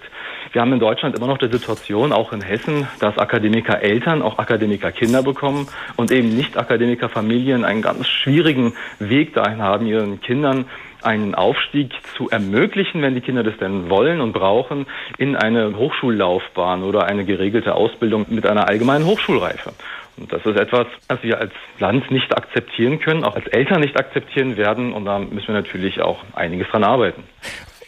wir 0.52 0.62
haben 0.62 0.72
in 0.72 0.80
Deutschland 0.80 1.14
immer 1.18 1.26
noch 1.26 1.36
die 1.36 1.52
Situation, 1.52 2.10
auch 2.10 2.32
in 2.32 2.40
Hessen, 2.40 2.88
dass 2.98 3.18
Akademiker 3.18 3.82
Eltern 3.82 4.22
auch 4.22 4.38
Akademiker 4.38 4.90
Kinder 4.90 5.22
bekommen 5.22 5.68
und 5.96 6.10
eben 6.10 6.34
nicht 6.34 6.56
Akademiker 6.56 7.10
Familien 7.10 7.66
einen 7.66 7.82
ganz 7.82 8.08
schwierigen 8.08 8.72
Weg 9.00 9.34
dahin 9.34 9.60
haben, 9.60 9.84
ihren 9.84 10.22
Kindern 10.22 10.64
einen 11.02 11.34
Aufstieg 11.34 11.92
zu 12.16 12.30
ermöglichen, 12.30 13.02
wenn 13.02 13.14
die 13.14 13.20
Kinder 13.20 13.42
das 13.42 13.56
denn 13.58 13.90
wollen 13.90 14.20
und 14.20 14.32
brauchen, 14.32 14.86
in 15.18 15.36
eine 15.36 15.76
Hochschullaufbahn 15.76 16.82
oder 16.82 17.04
eine 17.04 17.24
geregelte 17.24 17.74
Ausbildung 17.74 18.26
mit 18.28 18.46
einer 18.46 18.68
allgemeinen 18.68 19.06
Hochschulreife. 19.06 19.72
Und 20.16 20.32
das 20.32 20.44
ist 20.44 20.58
etwas, 20.58 20.86
was 21.06 21.22
wir 21.22 21.38
als 21.38 21.52
Land 21.78 22.10
nicht 22.10 22.36
akzeptieren 22.36 22.98
können, 22.98 23.24
auch 23.24 23.36
als 23.36 23.46
Eltern 23.46 23.80
nicht 23.80 23.98
akzeptieren 23.98 24.56
werden. 24.56 24.92
Und 24.92 25.04
da 25.04 25.18
müssen 25.18 25.48
wir 25.48 25.54
natürlich 25.54 26.00
auch 26.00 26.24
einiges 26.34 26.68
dran 26.68 26.84
arbeiten. 26.84 27.22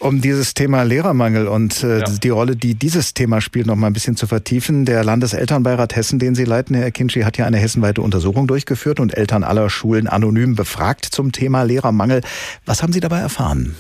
Um 0.03 0.23
dieses 0.23 0.55
Thema 0.55 0.83
Lehrermangel 0.83 1.47
und 1.47 1.85
äh, 1.85 1.99
ja. 1.99 2.05
die 2.05 2.31
Rolle, 2.31 2.57
die 2.57 2.75
dieses 2.75 3.13
Thema 3.13 3.43
spielt, 3.43 3.67
noch 3.67 3.77
mal 3.77 3.89
ein 3.89 3.93
bisschen 3.93 4.17
zu 4.17 4.27
vertiefen. 4.27 4.87
Der 4.87 5.05
Landeselternbeirat 5.05 5.95
Hessen, 5.95 6.19
den 6.19 6.35
Sie 6.35 6.47
leiten, 6.47 6.75
Herr 6.75 6.91
Kinschi, 6.91 7.21
hat 7.21 7.37
ja 7.37 7.45
eine 7.45 7.59
hessenweite 7.59 8.01
Untersuchung 8.01 8.47
durchgeführt 8.47 8.99
und 8.99 9.15
Eltern 9.15 9.45
aller 9.45 9.69
Schulen 9.69 10.09
anonym 10.09 10.57
befragt 10.57 11.05
zum 11.05 11.33
Thema 11.33 11.65
Lehrermangel. 11.65 12.23
Was 12.65 12.83
haben 12.83 12.95
Sie 12.95 13.01
dabei 13.01 13.19
erfahren? 13.19 13.77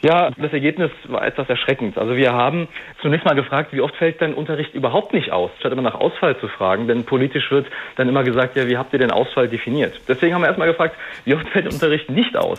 Ja, 0.00 0.30
das 0.30 0.50
Ergebnis 0.50 0.90
war 1.08 1.26
etwas 1.26 1.46
erschreckend. 1.50 1.98
Also 1.98 2.16
wir 2.16 2.32
haben 2.32 2.66
zunächst 3.02 3.26
mal 3.26 3.34
gefragt, 3.34 3.74
wie 3.74 3.82
oft 3.82 3.94
fällt 3.96 4.22
dein 4.22 4.32
Unterricht 4.32 4.72
überhaupt 4.72 5.12
nicht 5.12 5.30
aus, 5.30 5.50
statt 5.58 5.72
immer 5.72 5.82
nach 5.82 5.94
Ausfall 5.94 6.38
zu 6.40 6.48
fragen. 6.48 6.88
Denn 6.88 7.04
politisch 7.04 7.50
wird 7.50 7.66
dann 7.96 8.08
immer 8.08 8.24
gesagt, 8.24 8.56
ja, 8.56 8.66
wie 8.66 8.78
habt 8.78 8.94
ihr 8.94 8.98
den 8.98 9.10
Ausfall 9.10 9.48
definiert? 9.48 10.00
Deswegen 10.08 10.34
haben 10.34 10.40
wir 10.40 10.48
erstmal 10.48 10.68
gefragt, 10.68 10.96
wie 11.26 11.34
oft 11.34 11.46
fällt 11.50 11.70
Unterricht 11.70 12.08
nicht 12.08 12.34
aus? 12.34 12.58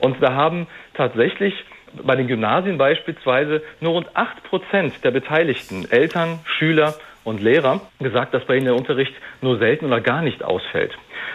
Und 0.00 0.22
da 0.22 0.34
haben 0.34 0.66
tatsächlich 0.92 1.54
bei 2.02 2.16
den 2.16 2.26
Gymnasien 2.26 2.78
beispielsweise 2.78 3.62
nur 3.80 3.92
rund 3.92 4.08
acht 4.14 4.42
Prozent 4.44 5.04
der 5.04 5.10
Beteiligten, 5.10 5.86
Eltern, 5.90 6.40
Schüler 6.44 6.94
und 7.24 7.40
Lehrer, 7.40 7.80
gesagt, 8.00 8.34
dass 8.34 8.44
bei 8.44 8.56
ihnen 8.56 8.66
der 8.66 8.74
Unterricht 8.74 9.12
nur 9.40 9.58
selten 9.58 9.86
oder 9.86 10.00
gar 10.00 10.22
nicht 10.22 10.42
ausfällt. 10.42 10.92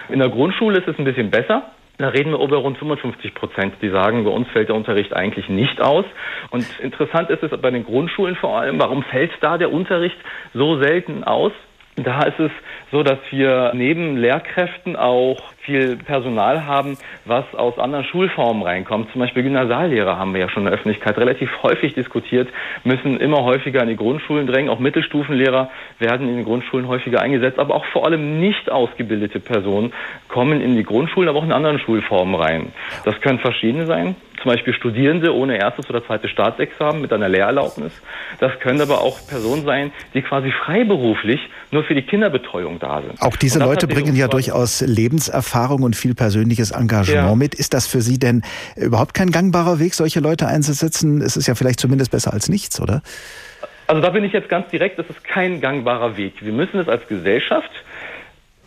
In 0.10 0.20
der 0.20 0.30
Grundschule 0.30 0.80
ist 0.80 0.88
es 0.88 0.98
ein 0.98 1.06
bisschen 1.06 1.32
besser. 1.32 1.72
Da 2.00 2.10
reden 2.10 2.32
wir 2.32 2.40
über 2.40 2.58
rund 2.58 2.78
55 2.78 3.34
Prozent, 3.34 3.74
die 3.82 3.90
sagen, 3.90 4.24
bei 4.24 4.30
uns 4.30 4.48
fällt 4.50 4.70
der 4.70 4.76
Unterricht 4.76 5.14
eigentlich 5.16 5.50
nicht 5.50 5.82
aus. 5.82 6.06
Und 6.52 6.66
interessant 6.80 7.32
ist 7.32 7.42
es 7.42 7.60
bei 7.60 7.72
den 7.72 7.86
Grundschulen 7.86 8.36
vor 8.36 8.60
allem, 8.60 8.80
warum 8.80 9.02
fällt 9.04 9.32
da 9.42 9.58
der 9.58 9.72
Unterricht 9.72 10.18
so 10.54 10.80
selten 10.80 11.24
aus? 11.24 11.52
Da 11.98 12.22
ist 12.24 12.40
es 12.40 12.52
so, 12.92 13.02
dass 13.02 13.18
wir 13.32 13.72
neben 13.74 14.18
Lehrkräften 14.18 14.96
auch 14.96 15.42
viel 15.62 15.98
Personal 15.98 16.68
haben, 16.68 16.96
was 17.26 17.44
aus 17.56 17.80
anderen 17.80 18.06
Schulformen 18.06 18.62
reinkommt. 18.62 19.12
Zum 19.12 19.20
Beispiel 19.20 19.42
Gymnasiallehrer 19.42 20.16
haben 20.16 20.34
wir 20.36 20.42
ja 20.42 20.50
schon 20.50 20.62
in 20.62 20.66
der 20.68 20.76
Öffentlichkeit 20.76 21.18
relativ 21.18 21.50
häufig 21.64 21.96
diskutiert, 21.96 22.50
müssen 22.84 23.20
immer 23.20 23.44
häufiger 23.44 23.82
in 23.82 23.90
die 23.90 23.96
Grundschulen 23.96 24.46
drängen. 24.46 24.70
Auch 24.70 24.78
Mittelstufenlehrer 24.78 25.72
werden 25.98 26.30
in 26.30 26.36
den 26.36 26.46
Grundschulen 26.46 26.88
häufiger 26.88 27.20
eingesetzt, 27.20 27.58
aber 27.58 27.74
auch 27.74 27.86
vor 27.86 28.06
allem 28.06 28.40
nicht 28.40 28.72
ausgebildete 28.72 29.40
Personen 29.40 29.92
kommen 30.28 30.62
in 30.62 30.76
die 30.76 30.84
Grundschulen, 30.84 31.28
aber 31.28 31.40
auch 31.40 31.46
in 31.46 31.52
anderen 31.52 31.80
Schulformen 31.80 32.36
rein. 32.36 32.74
Das 33.06 33.20
können 33.22 33.40
verschiedene 33.40 33.88
sein 33.88 34.16
zum 34.48 34.54
Beispiel 34.54 34.74
Studierende 34.74 35.36
ohne 35.36 35.58
erstes 35.58 35.90
oder 35.90 36.06
zweites 36.06 36.32
Staatsexamen 36.32 37.02
mit 37.02 37.12
einer 37.12 37.28
Lehrerlaubnis. 37.28 37.92
Das 38.40 38.58
können 38.62 38.80
aber 38.80 39.02
auch 39.02 39.20
Personen 39.28 39.66
sein, 39.66 39.92
die 40.14 40.22
quasi 40.22 40.54
freiberuflich 40.54 41.42
nur 41.72 41.84
für 41.84 41.96
die 41.96 42.02
Kinderbetreuung 42.04 42.80
da 42.80 43.02
sind. 43.02 43.22
Auch 43.22 43.36
diese 43.36 43.60
Leute 43.60 43.88
bringen 43.88 44.16
ja 44.16 44.30
durchaus 44.30 44.80
Lebenserfahrung 44.80 45.84
und 45.84 45.98
viel 45.98 46.16
persönliches 46.16 46.72
Engagement 46.72 47.28
ja. 47.28 47.36
mit. 47.36 47.56
Ist 47.56 47.74
das 47.74 47.88
für 47.88 48.00
Sie 48.00 48.20
denn 48.20 48.42
überhaupt 48.78 49.14
kein 49.14 49.32
gangbarer 49.32 49.80
Weg, 49.80 49.94
solche 49.94 50.22
Leute 50.22 50.48
einzusetzen? 50.48 51.22
Es 51.22 51.36
ist 51.36 51.48
ja 51.48 51.56
vielleicht 51.56 51.82
zumindest 51.82 52.12
besser 52.12 52.32
als 52.32 52.48
nichts, 52.48 52.80
oder? 52.80 53.02
Also 53.88 54.02
da 54.02 54.12
bin 54.12 54.24
ich 54.24 54.32
jetzt 54.32 54.48
ganz 54.48 54.70
direkt, 54.70 54.98
das 54.98 55.10
ist 55.10 55.26
kein 55.26 55.60
gangbarer 55.60 56.16
Weg. 56.16 56.36
Wir 56.40 56.54
müssen 56.54 56.80
es 56.80 56.88
als 56.88 57.06
Gesellschaft 57.10 57.72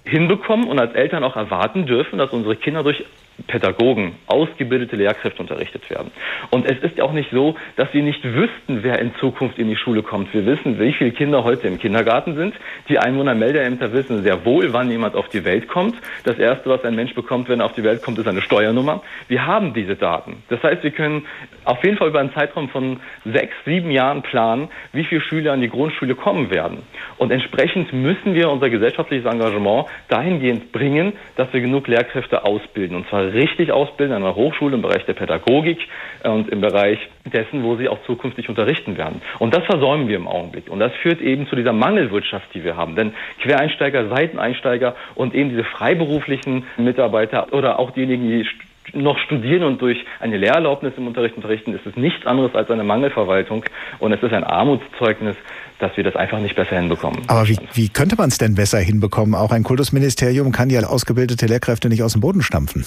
hinbekommen 0.05 0.69
und 0.69 0.79
als 0.79 0.95
Eltern 0.95 1.25
auch 1.25 1.37
erwarten 1.37 1.87
dürfen, 1.87 2.19
dass 2.19 2.33
unsere 2.33 2.57
Kinder 2.57 2.83
durch 2.83 3.03
Pädagogen, 3.47 4.15
ausgebildete 4.27 4.97
Lehrkräfte 4.97 5.41
unterrichtet 5.41 5.89
werden. 5.91 6.11
Und 6.51 6.71
es 6.71 6.79
ist 6.83 7.01
auch 7.01 7.13
nicht 7.13 7.31
so, 7.31 7.57
dass 7.77 7.93
wir 7.93 8.03
nicht 8.03 8.23
wüssten, 8.25 8.83
wer 8.83 8.99
in 8.99 9.15
Zukunft 9.17 9.59
in 9.59 9.69
die 9.69 9.77
Schule 9.77 10.03
kommt. 10.03 10.33
Wir 10.35 10.47
wissen, 10.47 10.79
wie 10.79 10.93
viele 10.93 11.13
Kinder 11.13 11.45
heute 11.45 11.67
im 11.67 11.79
Kindergarten 11.79 12.35
sind. 12.35 12.55
Die 12.89 12.99
Einwohnermeldeämter 12.99 13.93
wissen 13.93 14.23
sehr 14.23 14.45
wohl, 14.45 14.73
wann 14.73 14.91
jemand 14.91 15.15
auf 15.15 15.29
die 15.29 15.45
Welt 15.45 15.69
kommt. 15.69 15.97
Das 16.25 16.39
Erste, 16.39 16.71
was 16.71 16.85
ein 16.85 16.95
Mensch 16.95 17.15
bekommt, 17.15 17.49
wenn 17.49 17.61
er 17.61 17.67
auf 17.67 17.75
die 17.75 17.85
Welt 17.85 18.03
kommt, 18.03 18.19
ist 18.19 18.29
eine 18.29 18.43
Steuernummer. 18.43 19.03
Wir 19.29 19.47
haben 19.47 19.75
diese 19.75 19.97
Daten. 19.97 20.43
Das 20.49 20.63
heißt, 20.63 20.83
wir 20.83 20.91
können 20.91 21.27
auf 21.65 21.85
jeden 21.85 21.97
Fall 21.97 22.09
über 22.09 22.21
einen 22.21 22.33
Zeitraum 22.33 22.69
von 22.69 23.01
sechs, 23.25 23.55
sieben 23.65 23.91
Jahren 23.91 24.23
planen, 24.23 24.69
wie 24.93 25.05
viele 25.05 25.21
Schüler 25.21 25.53
an 25.53 25.61
die 25.61 25.69
Grundschule 25.69 26.15
kommen 26.15 26.51
werden. 26.51 26.79
Und 27.19 27.31
entsprechend 27.31 27.93
müssen 27.93 28.35
wir 28.35 28.51
unser 28.51 28.71
gesellschaftliches 28.71 29.31
Engagement 29.31 29.87
dahingehend 30.09 30.73
bringen, 30.73 31.13
dass 31.37 31.53
wir 31.53 31.61
genug 31.61 31.89
Lehrkräfte 31.89 32.45
ausbilden. 32.45 32.97
Und 32.97 33.09
zwar 33.09 33.30
richtig 33.33 33.73
ausbilden 33.73 34.15
an 34.15 34.23
einer 34.23 34.35
Hochschule 34.35 34.75
im 34.75 34.83
Bereich 34.83 35.05
der 35.07 35.15
Pädagogik 35.15 35.79
und 36.23 36.49
im 36.49 36.61
Bereich 36.61 36.99
dessen, 37.25 37.63
wo 37.65 37.77
sie 37.77 37.89
auch 37.89 38.03
zukünftig 38.07 38.49
unterrichten 38.49 38.97
werden. 38.97 39.23
Und 39.39 39.55
das 39.55 39.65
versäumen 39.65 40.09
wir 40.09 40.17
im 40.17 40.29
Augenblick. 40.29 40.71
Und 40.71 40.81
das 40.81 40.93
führt 41.03 41.21
eben 41.21 41.47
zu 41.49 41.57
dieser 41.57 41.73
Mangelwirtschaft, 41.73 42.49
die 42.55 42.65
wir 42.65 42.77
haben. 42.77 42.97
Denn 42.97 43.13
Quereinsteiger, 43.43 44.09
Seiteneinsteiger 44.09 44.97
und 45.15 45.35
eben 45.35 45.51
diese 45.51 45.65
freiberuflichen 45.65 46.65
Mitarbeiter 46.77 47.53
oder 47.53 47.79
auch 47.79 47.91
diejenigen, 47.93 48.29
die 48.29 48.47
noch 48.93 49.19
studieren 49.19 49.63
und 49.63 49.81
durch 49.81 50.05
eine 50.21 50.37
Lehrerlaubnis 50.37 50.95
im 50.97 51.07
Unterricht 51.07 51.37
unterrichten, 51.37 51.75
ist 51.75 51.87
es 51.87 51.97
nichts 51.97 52.27
anderes 52.27 52.55
als 52.55 52.71
eine 52.71 52.83
Mangelverwaltung 52.83 53.65
und 53.99 54.13
es 54.13 54.23
ist 54.23 54.33
ein 54.33 54.45
Armutszeugnis, 54.45 55.37
dass 55.81 55.97
wir 55.97 56.05
das 56.05 56.17
einfach 56.17 56.39
nicht 56.39 56.55
besser 56.55 56.77
hinbekommen. 56.77 57.23
Aber 57.27 57.49
wie, 57.49 57.59
wie 57.75 57.89
könnte 57.89 58.17
man 58.17 58.29
es 58.29 58.39
denn 58.39 58.55
besser 58.55 58.79
hinbekommen? 58.79 59.35
Auch 59.35 59.51
ein 59.51 59.65
Kultusministerium 59.65 60.53
kann 60.53 60.71
ja 60.71 60.81
ausgebildete 60.83 61.47
Lehrkräfte 61.47 61.89
nicht 61.89 62.03
aus 62.03 62.13
dem 62.13 62.21
Boden 62.21 62.43
stampfen. 62.43 62.85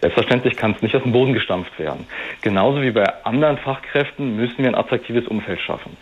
Selbstverständlich 0.00 0.56
kann 0.56 0.72
es 0.72 0.82
nicht 0.82 0.96
aus 0.96 1.02
dem 1.02 1.12
Boden 1.12 1.34
gestampft 1.34 1.78
werden. 1.78 2.06
Genauso 2.40 2.80
wie 2.80 2.90
bei 2.90 3.04
anderen 3.24 3.58
Fachkräften 3.58 4.36
müssen 4.36 4.58
wir 4.58 4.68
ein 4.68 4.74
attraktives 4.74 5.26
Umfeld 5.28 5.60
schaffen. 5.60 5.96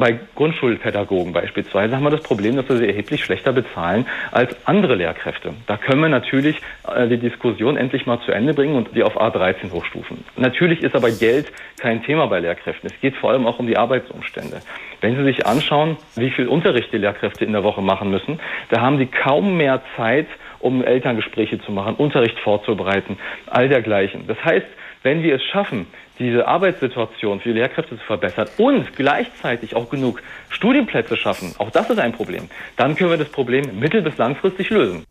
Bei 0.00 0.18
Grundschulpädagogen 0.34 1.34
beispielsweise 1.34 1.94
haben 1.94 2.04
wir 2.04 2.10
das 2.10 2.22
Problem, 2.22 2.56
dass 2.56 2.66
wir 2.70 2.78
sie 2.78 2.86
erheblich 2.86 3.22
schlechter 3.22 3.52
bezahlen 3.52 4.06
als 4.32 4.56
andere 4.66 4.94
Lehrkräfte. 4.94 5.52
Da 5.66 5.76
können 5.76 6.00
wir 6.00 6.08
natürlich 6.08 6.56
äh, 6.88 7.06
die 7.06 7.18
Diskussion 7.18 7.76
endlich 7.76 8.06
mal 8.06 8.18
zu 8.22 8.32
Ende 8.32 8.54
bringen 8.54 8.76
und 8.76 8.96
die 8.96 9.02
auf 9.02 9.20
A13 9.20 9.70
hochstufen. 9.70 10.24
Natürlich 10.38 10.82
ist 10.82 10.94
aber 10.96 11.10
Geld 11.10 11.52
kein 11.78 12.02
Thema 12.02 12.28
bei 12.28 12.40
Lehrkräften. 12.40 12.88
Es 12.90 12.98
geht 13.02 13.14
vor 13.14 13.32
allem 13.32 13.46
auch 13.46 13.58
um 13.58 13.66
die 13.66 13.76
Arbeitsumstände. 13.76 14.62
Wenn 15.02 15.16
Sie 15.16 15.24
sich 15.24 15.46
anschauen, 15.46 15.98
wie 16.16 16.30
viel 16.30 16.48
Unterricht 16.48 16.90
die 16.94 16.98
Lehrkräfte 16.98 17.44
in 17.44 17.52
der 17.52 17.62
Woche 17.62 17.82
machen 17.82 18.10
müssen, 18.10 18.40
da 18.70 18.80
haben 18.80 18.96
sie 18.96 19.06
kaum 19.06 19.58
mehr 19.58 19.82
Zeit, 19.98 20.28
um 20.60 20.82
Elterngespräche 20.82 21.60
zu 21.60 21.72
machen, 21.72 21.96
Unterricht 21.96 22.38
vorzubereiten, 22.40 23.18
all 23.48 23.68
dergleichen. 23.68 24.26
Das 24.26 24.42
heißt, 24.42 24.66
wenn 25.02 25.22
wir 25.22 25.36
es 25.36 25.44
schaffen, 25.44 25.86
diese 26.20 26.46
Arbeitssituation 26.46 27.40
für 27.40 27.48
die 27.48 27.58
Lehrkräfte 27.58 27.98
zu 27.98 28.04
verbessern 28.04 28.46
und 28.58 28.94
gleichzeitig 28.94 29.74
auch 29.74 29.90
genug 29.90 30.22
Studienplätze 30.50 31.16
schaffen, 31.16 31.54
auch 31.58 31.70
das 31.70 31.90
ist 31.90 31.98
ein 31.98 32.12
Problem, 32.12 32.48
dann 32.76 32.94
können 32.94 33.10
wir 33.10 33.16
das 33.16 33.30
Problem 33.30 33.80
mittel- 33.80 34.02
bis 34.02 34.16
langfristig 34.18 34.70
lösen. 34.70 35.04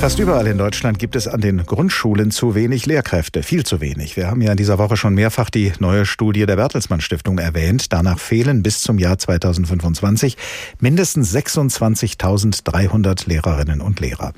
Fast 0.00 0.18
überall 0.18 0.46
in 0.46 0.58
Deutschland 0.58 0.98
gibt 0.98 1.16
es 1.16 1.26
an 1.26 1.40
den 1.40 1.64
Grundschulen 1.64 2.30
zu 2.30 2.54
wenig 2.54 2.84
Lehrkräfte, 2.84 3.42
viel 3.42 3.64
zu 3.64 3.80
wenig. 3.80 4.16
Wir 4.16 4.26
haben 4.26 4.42
ja 4.42 4.50
in 4.50 4.56
dieser 4.58 4.78
Woche 4.78 4.98
schon 4.98 5.14
mehrfach 5.14 5.48
die 5.48 5.72
neue 5.78 6.04
Studie 6.04 6.44
der 6.44 6.56
Bertelsmann 6.56 7.00
Stiftung 7.00 7.38
erwähnt. 7.38 7.92
Danach 7.92 8.18
fehlen 8.18 8.62
bis 8.62 8.82
zum 8.82 8.98
Jahr 8.98 9.18
2025 9.18 10.36
mindestens 10.78 11.34
26.300 11.34 13.28
Lehrerinnen 13.28 13.80
und 13.80 14.00
Lehrer. 14.00 14.34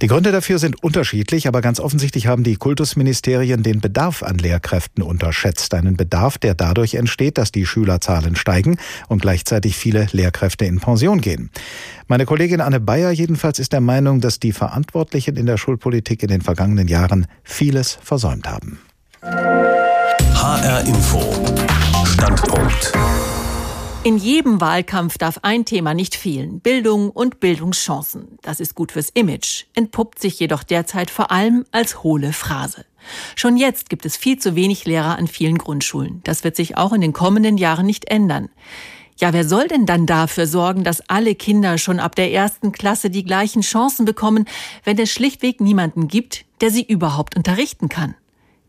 Die 0.00 0.06
Gründe 0.06 0.32
dafür 0.32 0.58
sind 0.58 0.82
unterschiedlich, 0.82 1.46
aber 1.46 1.60
ganz 1.60 1.78
offensichtlich 1.78 2.26
haben 2.26 2.42
die 2.42 2.56
Kultusministerien 2.56 3.62
den 3.62 3.80
Bedarf 3.80 4.22
an 4.22 4.38
Lehrkräften 4.38 5.02
unterschätzt. 5.02 5.74
Einen 5.74 5.96
Bedarf, 5.96 6.38
der 6.38 6.54
dadurch 6.54 6.94
entsteht, 6.94 7.36
dass 7.36 7.52
die 7.52 7.66
Schülerzahlen 7.66 8.34
steigen 8.34 8.78
und 9.08 9.20
gleichzeitig 9.20 9.76
viele 9.76 10.06
Lehrkräfte 10.12 10.64
in 10.64 10.80
Pension 10.80 11.20
gehen. 11.20 11.50
Meine 12.10 12.24
Kollegin 12.24 12.60
Anne 12.60 12.80
Bayer 12.80 13.10
jedenfalls 13.10 13.58
ist 13.58 13.72
der 13.72 13.80
Meinung, 13.80 14.20
dass 14.20 14.40
die 14.40 14.52
Verantwortlichen 14.90 15.36
in 15.36 15.46
der 15.46 15.56
Schulpolitik 15.56 16.24
in 16.24 16.30
den 16.30 16.40
vergangenen 16.40 16.88
Jahren 16.88 17.28
vieles 17.44 17.96
versäumt 18.02 18.48
haben. 18.48 18.80
HR 19.22 20.80
Info. 20.84 21.20
Standpunkt. 22.04 22.92
In 24.02 24.16
jedem 24.18 24.60
Wahlkampf 24.60 25.16
darf 25.16 25.38
ein 25.42 25.64
Thema 25.64 25.94
nicht 25.94 26.16
fehlen. 26.16 26.58
Bildung 26.58 27.10
und 27.10 27.38
Bildungschancen. 27.38 28.38
Das 28.42 28.58
ist 28.58 28.74
gut 28.74 28.90
fürs 28.90 29.10
Image, 29.10 29.66
entpuppt 29.74 30.18
sich 30.18 30.40
jedoch 30.40 30.64
derzeit 30.64 31.10
vor 31.10 31.30
allem 31.30 31.64
als 31.70 32.02
hohle 32.02 32.32
Phrase. 32.32 32.84
Schon 33.36 33.56
jetzt 33.56 33.90
gibt 33.90 34.04
es 34.04 34.16
viel 34.16 34.40
zu 34.40 34.56
wenig 34.56 34.86
Lehrer 34.86 35.16
an 35.18 35.28
vielen 35.28 35.58
Grundschulen. 35.58 36.20
Das 36.24 36.42
wird 36.42 36.56
sich 36.56 36.76
auch 36.76 36.92
in 36.92 37.00
den 37.00 37.12
kommenden 37.12 37.58
Jahren 37.58 37.86
nicht 37.86 38.10
ändern. 38.10 38.48
Ja, 39.20 39.34
wer 39.34 39.46
soll 39.46 39.68
denn 39.68 39.84
dann 39.84 40.06
dafür 40.06 40.46
sorgen, 40.46 40.82
dass 40.82 41.06
alle 41.10 41.34
Kinder 41.34 41.76
schon 41.76 42.00
ab 42.00 42.16
der 42.16 42.32
ersten 42.32 42.72
Klasse 42.72 43.10
die 43.10 43.22
gleichen 43.22 43.60
Chancen 43.60 44.06
bekommen, 44.06 44.46
wenn 44.84 44.98
es 44.98 45.10
schlichtweg 45.10 45.60
niemanden 45.60 46.08
gibt, 46.08 46.46
der 46.62 46.70
sie 46.70 46.82
überhaupt 46.82 47.36
unterrichten 47.36 47.90
kann? 47.90 48.14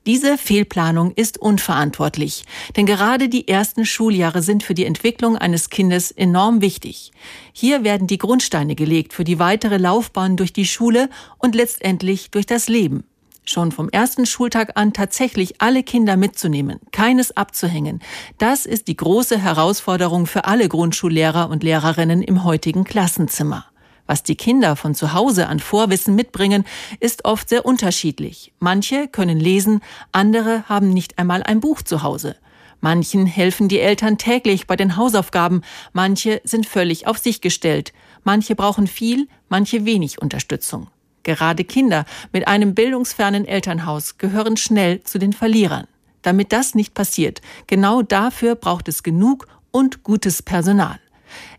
Diese 0.06 0.38
Fehlplanung 0.38 1.12
ist 1.12 1.38
unverantwortlich, 1.38 2.44
denn 2.76 2.86
gerade 2.86 3.30
die 3.30 3.48
ersten 3.48 3.86
Schuljahre 3.86 4.42
sind 4.42 4.64
für 4.64 4.74
die 4.74 4.86
Entwicklung 4.86 5.38
eines 5.38 5.70
Kindes 5.70 6.12
enorm 6.12 6.60
wichtig. 6.60 7.12
Hier 7.54 7.86
werden 7.86 8.08
die 8.08 8.18
Grundsteine 8.18 8.76
gelegt 8.76 9.14
für 9.14 9.24
die 9.24 9.40
weitere 9.40 9.78
Laufbahn 9.78 10.36
durch 10.36 10.52
die 10.52 10.66
Schule 10.66 11.10
und 11.38 11.56
letztendlich 11.56 12.30
durch 12.30 12.46
das 12.46 12.68
Leben 12.68 13.06
schon 13.44 13.72
vom 13.72 13.90
ersten 13.90 14.26
Schultag 14.26 14.72
an 14.76 14.94
tatsächlich 14.94 15.62
alle 15.62 15.84
Kinder 15.84 16.18
mitzunehmen, 16.18 16.80
keines 16.92 17.36
abzuhängen, 17.36 18.02
das 18.38 18.66
ist 18.66 18.88
die 18.88 18.96
große 18.96 19.38
Herausforderung 19.38 20.28
für 20.28 20.46
alle 20.46 20.70
Grundschullehrer 20.70 21.50
und 21.50 21.64
Lehrerinnen 21.64 22.22
im 22.22 22.44
heutigen 22.44 22.84
Klassenzimmer. 22.84 23.66
Was 24.08 24.24
die 24.24 24.36
Kinder 24.36 24.76
von 24.76 24.94
zu 24.94 25.14
Hause 25.14 25.48
an 25.48 25.60
Vorwissen 25.60 26.16
mitbringen, 26.16 26.66
ist 27.00 27.24
oft 27.24 27.48
sehr 27.48 27.66
unterschiedlich. 27.66 28.54
Manche 28.60 29.08
können 29.08 29.40
lesen, 29.40 29.82
andere 30.12 30.68
haben 30.68 30.90
nicht 30.90 31.18
einmal 31.18 31.44
ein 31.44 31.62
Buch 31.62 31.82
zu 31.82 32.04
Hause. 32.04 32.36
Manchen 32.82 33.28
helfen 33.28 33.70
die 33.70 33.80
Eltern 33.80 34.18
täglich 34.18 34.66
bei 34.66 34.76
den 34.76 34.98
Hausaufgaben, 34.98 35.62
manche 35.94 36.42
sind 36.44 36.66
völlig 36.66 37.06
auf 37.08 37.20
sich 37.20 37.40
gestellt, 37.40 37.94
manche 38.24 38.56
brauchen 38.56 38.88
viel, 38.88 39.28
manche 39.50 39.86
wenig 39.86 40.22
Unterstützung. 40.22 40.88
Gerade 41.24 41.64
Kinder 41.64 42.06
mit 42.32 42.48
einem 42.48 42.74
bildungsfernen 42.74 43.46
Elternhaus 43.46 44.18
gehören 44.18 44.58
schnell 44.58 45.04
zu 45.04 45.20
den 45.20 45.34
Verlierern. 45.34 45.88
Damit 46.22 46.52
das 46.52 46.76
nicht 46.76 46.94
passiert, 46.94 47.42
genau 47.68 48.02
dafür 48.02 48.56
braucht 48.56 48.88
es 48.88 49.04
genug 49.04 49.48
und 49.72 50.04
gutes 50.04 50.42
Personal. 50.42 51.00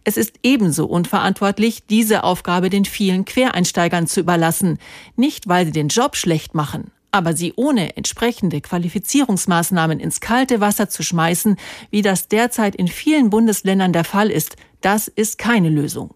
Es 0.04 0.16
ist 0.16 0.34
ebenso 0.42 0.86
unverantwortlich, 0.86 1.86
diese 1.86 2.24
Aufgabe 2.24 2.70
den 2.70 2.84
vielen 2.84 3.24
Quereinsteigern 3.24 4.06
zu 4.06 4.20
überlassen, 4.20 4.78
nicht 5.16 5.48
weil 5.48 5.66
sie 5.66 5.72
den 5.72 5.88
Job 5.88 6.16
schlecht 6.16 6.54
machen, 6.54 6.90
aber 7.10 7.34
sie 7.34 7.52
ohne 7.56 7.96
entsprechende 7.96 8.60
Qualifizierungsmaßnahmen 8.60 10.00
ins 10.00 10.20
kalte 10.20 10.60
Wasser 10.60 10.88
zu 10.88 11.02
schmeißen, 11.02 11.56
wie 11.90 12.02
das 12.02 12.28
derzeit 12.28 12.74
in 12.74 12.88
vielen 12.88 13.30
Bundesländern 13.30 13.92
der 13.92 14.04
Fall 14.04 14.30
ist, 14.30 14.56
das 14.80 15.08
ist 15.08 15.38
keine 15.38 15.68
Lösung. 15.68 16.14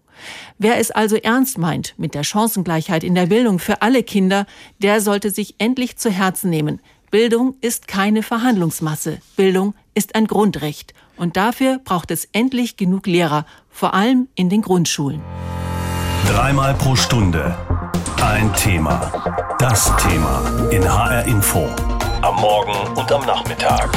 Wer 0.57 0.77
es 0.77 0.91
also 0.91 1.15
ernst 1.15 1.57
meint 1.57 1.93
mit 1.97 2.13
der 2.13 2.23
Chancengleichheit 2.23 3.03
in 3.03 3.15
der 3.15 3.27
Bildung 3.27 3.59
für 3.59 3.81
alle 3.81 4.03
Kinder, 4.03 4.45
der 4.79 5.01
sollte 5.01 5.29
sich 5.29 5.55
endlich 5.57 5.97
zu 5.97 6.09
Herzen 6.09 6.49
nehmen. 6.49 6.81
Bildung 7.11 7.55
ist 7.61 7.87
keine 7.87 8.23
Verhandlungsmasse. 8.23 9.19
Bildung 9.35 9.73
ist 9.93 10.15
ein 10.15 10.27
Grundrecht. 10.27 10.93
Und 11.15 11.37
dafür 11.37 11.79
braucht 11.83 12.11
es 12.11 12.25
endlich 12.31 12.77
genug 12.77 13.07
Lehrer, 13.07 13.45
vor 13.69 13.93
allem 13.93 14.27
in 14.35 14.49
den 14.49 14.61
Grundschulen. 14.61 15.21
Dreimal 16.27 16.73
pro 16.73 16.95
Stunde 16.95 17.55
ein 18.21 18.51
Thema. 18.53 19.11
Das 19.59 19.95
Thema 19.97 20.41
in 20.71 20.83
HR 20.83 21.23
Info. 21.25 21.69
Am 22.21 22.35
Morgen 22.41 22.97
und 22.97 23.11
am 23.11 23.25
Nachmittag. 23.25 23.89